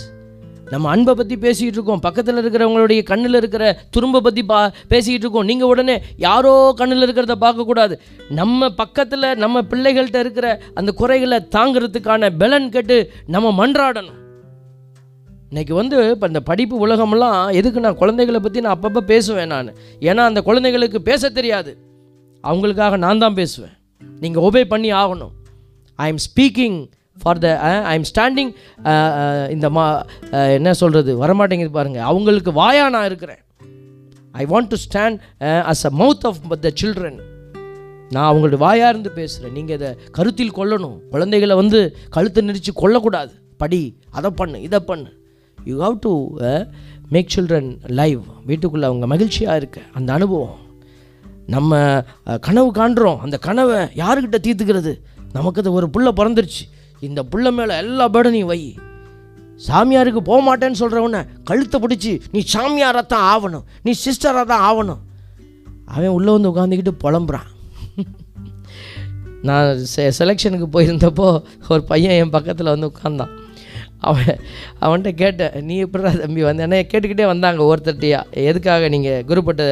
[0.72, 2.02] நம்ம அன்பை பற்றி பேசிக்கிட்டு இருக்கோம்.
[2.06, 4.60] பக்கத்தில் இருக்கிறவங்களுடைய கண்ணில் இருக்கிற துரும்பை பற்றி பா
[4.92, 5.46] பேசிக்கிட்டு இருக்கோம்.
[5.50, 7.94] நீங்கள் உடனே யாரோ கண்ணில் இருக்கிறத பார்க்கக்கூடாது.
[8.38, 12.98] நம்ம பக்கத்தில் நம்ம பிள்ளைகள்கிட்ட இருக்கிற அந்த குறைகளை தாங்கிறதுக்கான பலன் கட்டு
[13.36, 14.18] நம்ம மன்றாடணும்.
[15.50, 19.72] இன்னைக்கு வந்து இப்போ இந்த படிப்பு உலகமெல்லாம் எதுக்கு நான் குழந்தைகளை பற்றி நான் அப்பப்போ பேசுவேன் நான்.
[20.10, 21.72] ஏன்னா அந்த குழந்தைகளுக்கு பேச தெரியாது.
[22.44, 23.74] அவங்களுக்காக நான் தான் பேசுவேன்.
[24.22, 25.34] நீங்கள் ஒபே பண்ணி ஆகணும்.
[26.04, 26.78] I am speaking
[27.22, 27.50] for the
[27.90, 28.52] I am standing
[29.54, 29.84] இந்த மா
[30.58, 33.42] என்ன சொல்கிறது வரமாட்டேங்குது பாருங்கள் அவங்களுக்கு வாயா நான் இருக்கிறேன்.
[34.42, 35.18] I want to stand
[35.72, 37.18] as a mouth of the children
[38.14, 40.98] நான் அவங்களுடைய வாயாக இருந்து பேசுகிறேன் நீங்கள் இதை கருத்தில் கொள்ளணும்.
[41.14, 41.80] குழந்தைகளை வந்து
[42.16, 43.32] கழுத்தை நெரிச்சு கொல்லக்கூடாது.
[43.62, 43.80] படி
[44.18, 45.10] அதை பண்ணு இதை பண்ணு.
[45.70, 46.12] You have to
[47.14, 49.80] make children live வீட்டுக்குள்ளே அவங்க மகிழ்ச்சியாக இருக்க.
[49.98, 50.56] அந்த அனுபவம்.
[51.54, 51.80] நம்ம
[52.46, 53.18] கனவு காண்றோம்.
[53.26, 54.92] அந்த கனவை யாருக்கிட்ட தீர்த்துக்கிறது?
[55.36, 56.64] நமக்கு அது ஒரு புள்ள பிறந்துருச்சு.
[57.06, 58.60] இந்த புள்ள மேலே எல்லா பேர்டனையும் வை.
[59.66, 65.02] சாமியாருக்கு போக மாட்டேன்னு சொல்கிறவன கழுத்தை பிடிச்சி நீ சாமியாராக தான் ஆகணும் நீ சிஸ்டராக தான் ஆகணும்
[65.94, 67.48] அவன் உள்ளே வந்து உட்காந்துக்கிட்டு புலம்புறான்.
[69.48, 71.26] நான் செ செலெக்ஷனுக்கு போயிருந்தப்போ
[71.72, 73.32] ஒரு பையன் என் பக்கத்தில் வந்து உட்காந்தான்
[74.08, 74.32] அவன்
[74.84, 76.66] அவன்கிட்ட கேட்டேன் நீ எப்படிடா தம்பி வந்த?
[76.66, 79.62] ஏன்னா கேட்டுக்கிட்டே வந்தாங்க ஒருத்தர்ட்டியா எதுக்காக நீங்கள் குருப்பட்ட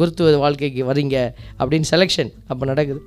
[0.00, 1.16] குருத்துவ வாழ்க்கைக்கு வரீங்க?
[1.60, 3.00] அப்படின்னு செலெக்ஷன் அப்போ நடக்குது.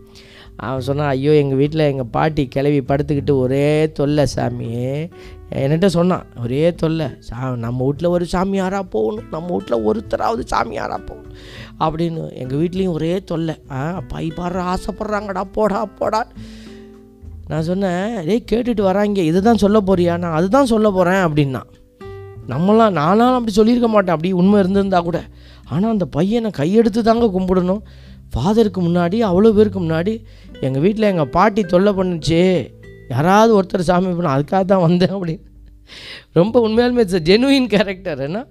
[0.57, 4.69] அவன் சொன்னான் ஐயோ எங்கள் வீட்டில் எங்கள் பாட்டி கிளவி படுத்துக்கிட்டு ஒரே தொல்லை சாமி
[5.49, 7.07] என்கிட்ட சொன்னான் ஒரே தொல்லை.
[7.19, 9.27] சா நம்ம வீட்டில் ஒரு சாமியாராக போகணும்.
[9.31, 11.33] நம்ம வீட்டில் ஒருத்தராவது சாமியாராக போகணும்.
[11.79, 13.55] அப்படின்னு எங்கள் வீட்லேயும் ஒரே தொல்லை.
[13.71, 16.21] ஆ பை பாடுற ஆசைப்பட்றாங்கடா போடா போடா.
[17.47, 19.21] நான் சொன்னேன் ஏய் கேட்டுட்டு வராங்க.
[19.21, 20.17] இதை தான் சொல்ல போறியா?
[20.17, 21.63] நான் அதுதான் சொல்ல போகிறேன் அப்படின்னா
[22.47, 24.15] நம்மளாம் நானாலும் அப்படி சொல்லியிருக்க மாட்டேன்.
[24.15, 25.23] அப்படி உண்மை இருந்திருந்தா கூட.
[25.69, 27.81] ஆனால் அந்த பையனை கையெடுத்து தாங்க கும்பிடணும்.
[28.35, 30.13] ஃபாதருக்கு முன்னாடி அவ்வளோ பேருக்கு முன்னாடி
[30.65, 32.41] எங்கள் வீட்டில் எங்கள் பாட்டி தொல்லை பண்ணுச்சு.
[33.13, 35.43] யாராவது ஒருத்தர் சாமி பண்ண அதுக்காக தான் வந்தேன் அப்படின்னு.
[36.33, 38.41] ரொம்ப உண்மையாலுமே இட்ஸ் ஜெனுவின் கேரக்டர் ஏன்னா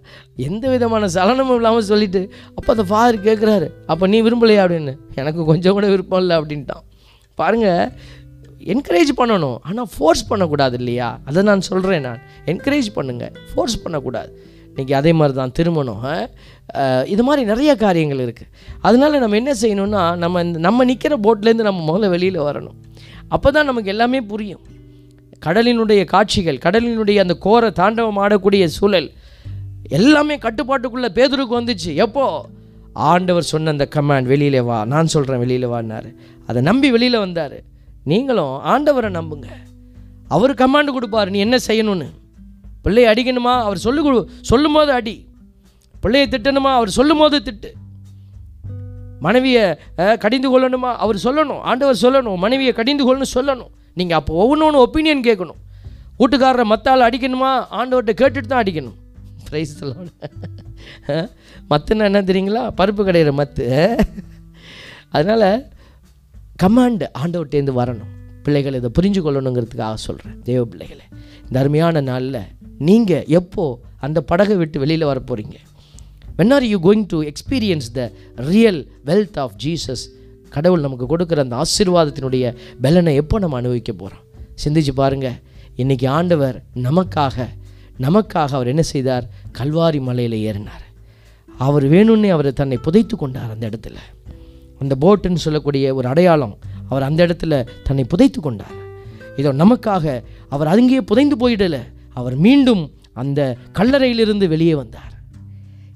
[0.48, 2.20] எந்த விதமான சலனமும் இல்லாமல் சொல்லிட்டு
[2.56, 4.62] அப்போ அந்த ஃபாதர் கேட்குறாரு அப்போ நீ விரும்பலையா?
[4.64, 4.94] அப்படின்னு.
[5.20, 6.84] எனக்கு கொஞ்சம் கூட விருப்பம் இல்லை அப்படின்ட்டான்.
[7.34, 7.92] பாருங்கள்
[8.74, 11.08] என்கரேஜ் பண்ணணும் ஆனால் ஃபோர்ஸ் பண்ணக்கூடாது இல்லையா?
[11.24, 12.20] அதை நான் சொல்கிறேன் நான்.
[12.52, 14.30] என்கரேஜ் பண்ணுங்கள் ஃபோர்ஸ் பண்ணக்கூடாது.
[14.70, 16.04] இன்றைக்கி அதே மாதிரி தான் திருமணம்
[17.06, 18.50] இது மாதிரி நிறைய காரியங்கள் இருக்குது
[18.80, 22.78] அதனால நம்ம என்ன செய்யணும்னா நம்ம இந்த நம்ம நிற்கிற போட்லேருந்து நம்ம முதல்ல வெளியில் வரணும்.
[23.28, 24.60] அப்போ தான் நமக்கு எல்லாமே புரியும்.
[25.46, 29.12] கடலினுடைய காட்சிகள் கடலினுடைய அந்த கோர தாண்டவம் ஆடக்கூடிய சூழல்
[29.88, 31.94] எல்லாமே கட்டுப்பாட்டுக்குள்ளே பேதுருக்கு வந்துச்சு.
[31.94, 32.46] எப்போ?
[32.92, 36.14] ஆண்டவர் சொன்ன அந்த கமாண்ட் வெளியில் வா நான் சொல்கிறேன் வெளியில் வான்னாரு.
[36.46, 37.56] அதை நம்பி வெளியில் வந்தார்.
[38.04, 39.46] நீங்களும் ஆண்டவரை நம்புங்க.
[40.28, 42.08] அவர் கமாண்டு கொடுப்பார் நீ என்ன செய்யணும்னு.
[42.82, 43.54] பிள்ளையை அடிக்கணுமா?
[43.60, 45.16] அவர் சொல்லு கொடு சொல்லும் போது அடி.
[46.04, 46.72] பிள்ளையை திட்டணுமா?
[46.78, 47.70] அவர் சொல்லும் போது திட்டு.
[49.26, 49.64] மனைவியை
[50.22, 50.90] கடிந்து கொள்ளணுமா?
[51.04, 51.60] அவர் சொல்லணும்.
[51.70, 52.40] ஆண்டவர் சொல்லணும்.
[52.44, 53.72] மனைவியை கடிந்து கொள்ளணும் சொல்லணும்.
[53.98, 55.60] நீங்கள் அப்போ ஒவ்வொன்று ஒப்பீனியன் கேட்கணும்.
[56.20, 57.52] வீட்டுக்காரரை மத்தால் அடிக்கணுமா?
[57.78, 58.98] ஆண்டவர்கிட்ட கேட்டுட்டு தான் அடிக்கணும்.
[59.48, 59.72] ப்ரைஸ்
[61.70, 62.64] மத்துன்னா என்ன தெரியுங்களா?
[62.80, 63.66] பருப்பு கிடையிற மத்து.
[65.16, 65.48] அதனால்
[66.62, 68.10] கமாண்டு ஆண்டவர்கிட்டேருந்து வரணும்.
[68.46, 71.06] பிள்ளைகள் இதை புரிஞ்சு கொள்ளணுங்கிறதுக்காக சொல்கிறேன் தேவ பிள்ளைகளை
[71.46, 72.40] இந்த அருமையான நாளில்
[72.88, 75.56] நீங்கள் எப்போது அந்த படகை விட்டு வெளியில் வர போகிறீங்க
[76.38, 80.04] when are you going to experience the real wealth of Jesus
[80.48, 84.22] கடவுள் நமக்கு கொடுக்குற அந்த ஆசீர்வாதத்தினுடைய பலனை எப்போ நம்ம அனுபவிக்க போகிறோம்
[84.64, 85.40] சிந்திச்சு பாருங்கள்
[85.76, 87.46] இன்னைக்கு ஆண்டவர் நமக்காக
[88.00, 89.28] நமக்காக அவர் என்ன செய்தார்?
[89.58, 90.84] கல்வாரி மலையில் ஏறினார்.
[91.58, 93.94] அவர் வேணும்னே அவர் தன்னை புதைத்து கொண்டார் அந்த இடத்துல.
[94.78, 98.76] அந்த போட்டுன்னு சொல்லக்கூடிய ஒரு அடையாளம் அவர் அந்த இடத்துல தன்னை புதைத்து கொண்டார்.
[99.36, 101.80] இதோ நமக்காக அவர் அங்கேயே புதைந்து போயிடலை.
[102.12, 105.13] அவர் மீண்டும் அந்த கல்லறையிலிருந்து வெளியே வந்தார்.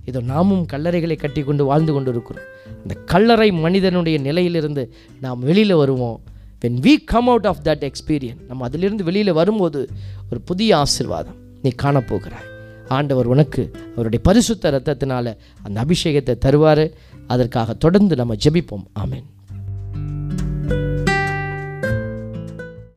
[0.08, 2.44] இதோ நாமும் கல்லறைகளை கட்டி கொண்டு வாழ்ந்து கொண்டு இருக்கிறோம்
[2.82, 4.84] அந்த கல்லறை மனிதனுடைய நிலையிலிருந்து
[5.20, 6.18] நாம் வெளியில் வருவோம்.
[6.64, 9.80] When we come out of that experience நம்ம அதிலிருந்து வெளியில் வரும்போது
[10.30, 12.48] ஒரு புதிய ஆசீர்வாதம் நீ காணப்போகிறாய்.
[12.88, 15.26] ஆண்டவர் உனக்கு அவருடைய பரிசுத்த ரத்தத்தினால
[15.62, 16.84] அந்த அபிஷேகத்தை தருவார்.
[17.26, 18.86] அதற்காக தொடர்ந்து நம்ம ஜெபிப்போம்.
[19.02, 19.26] ஆமேன்.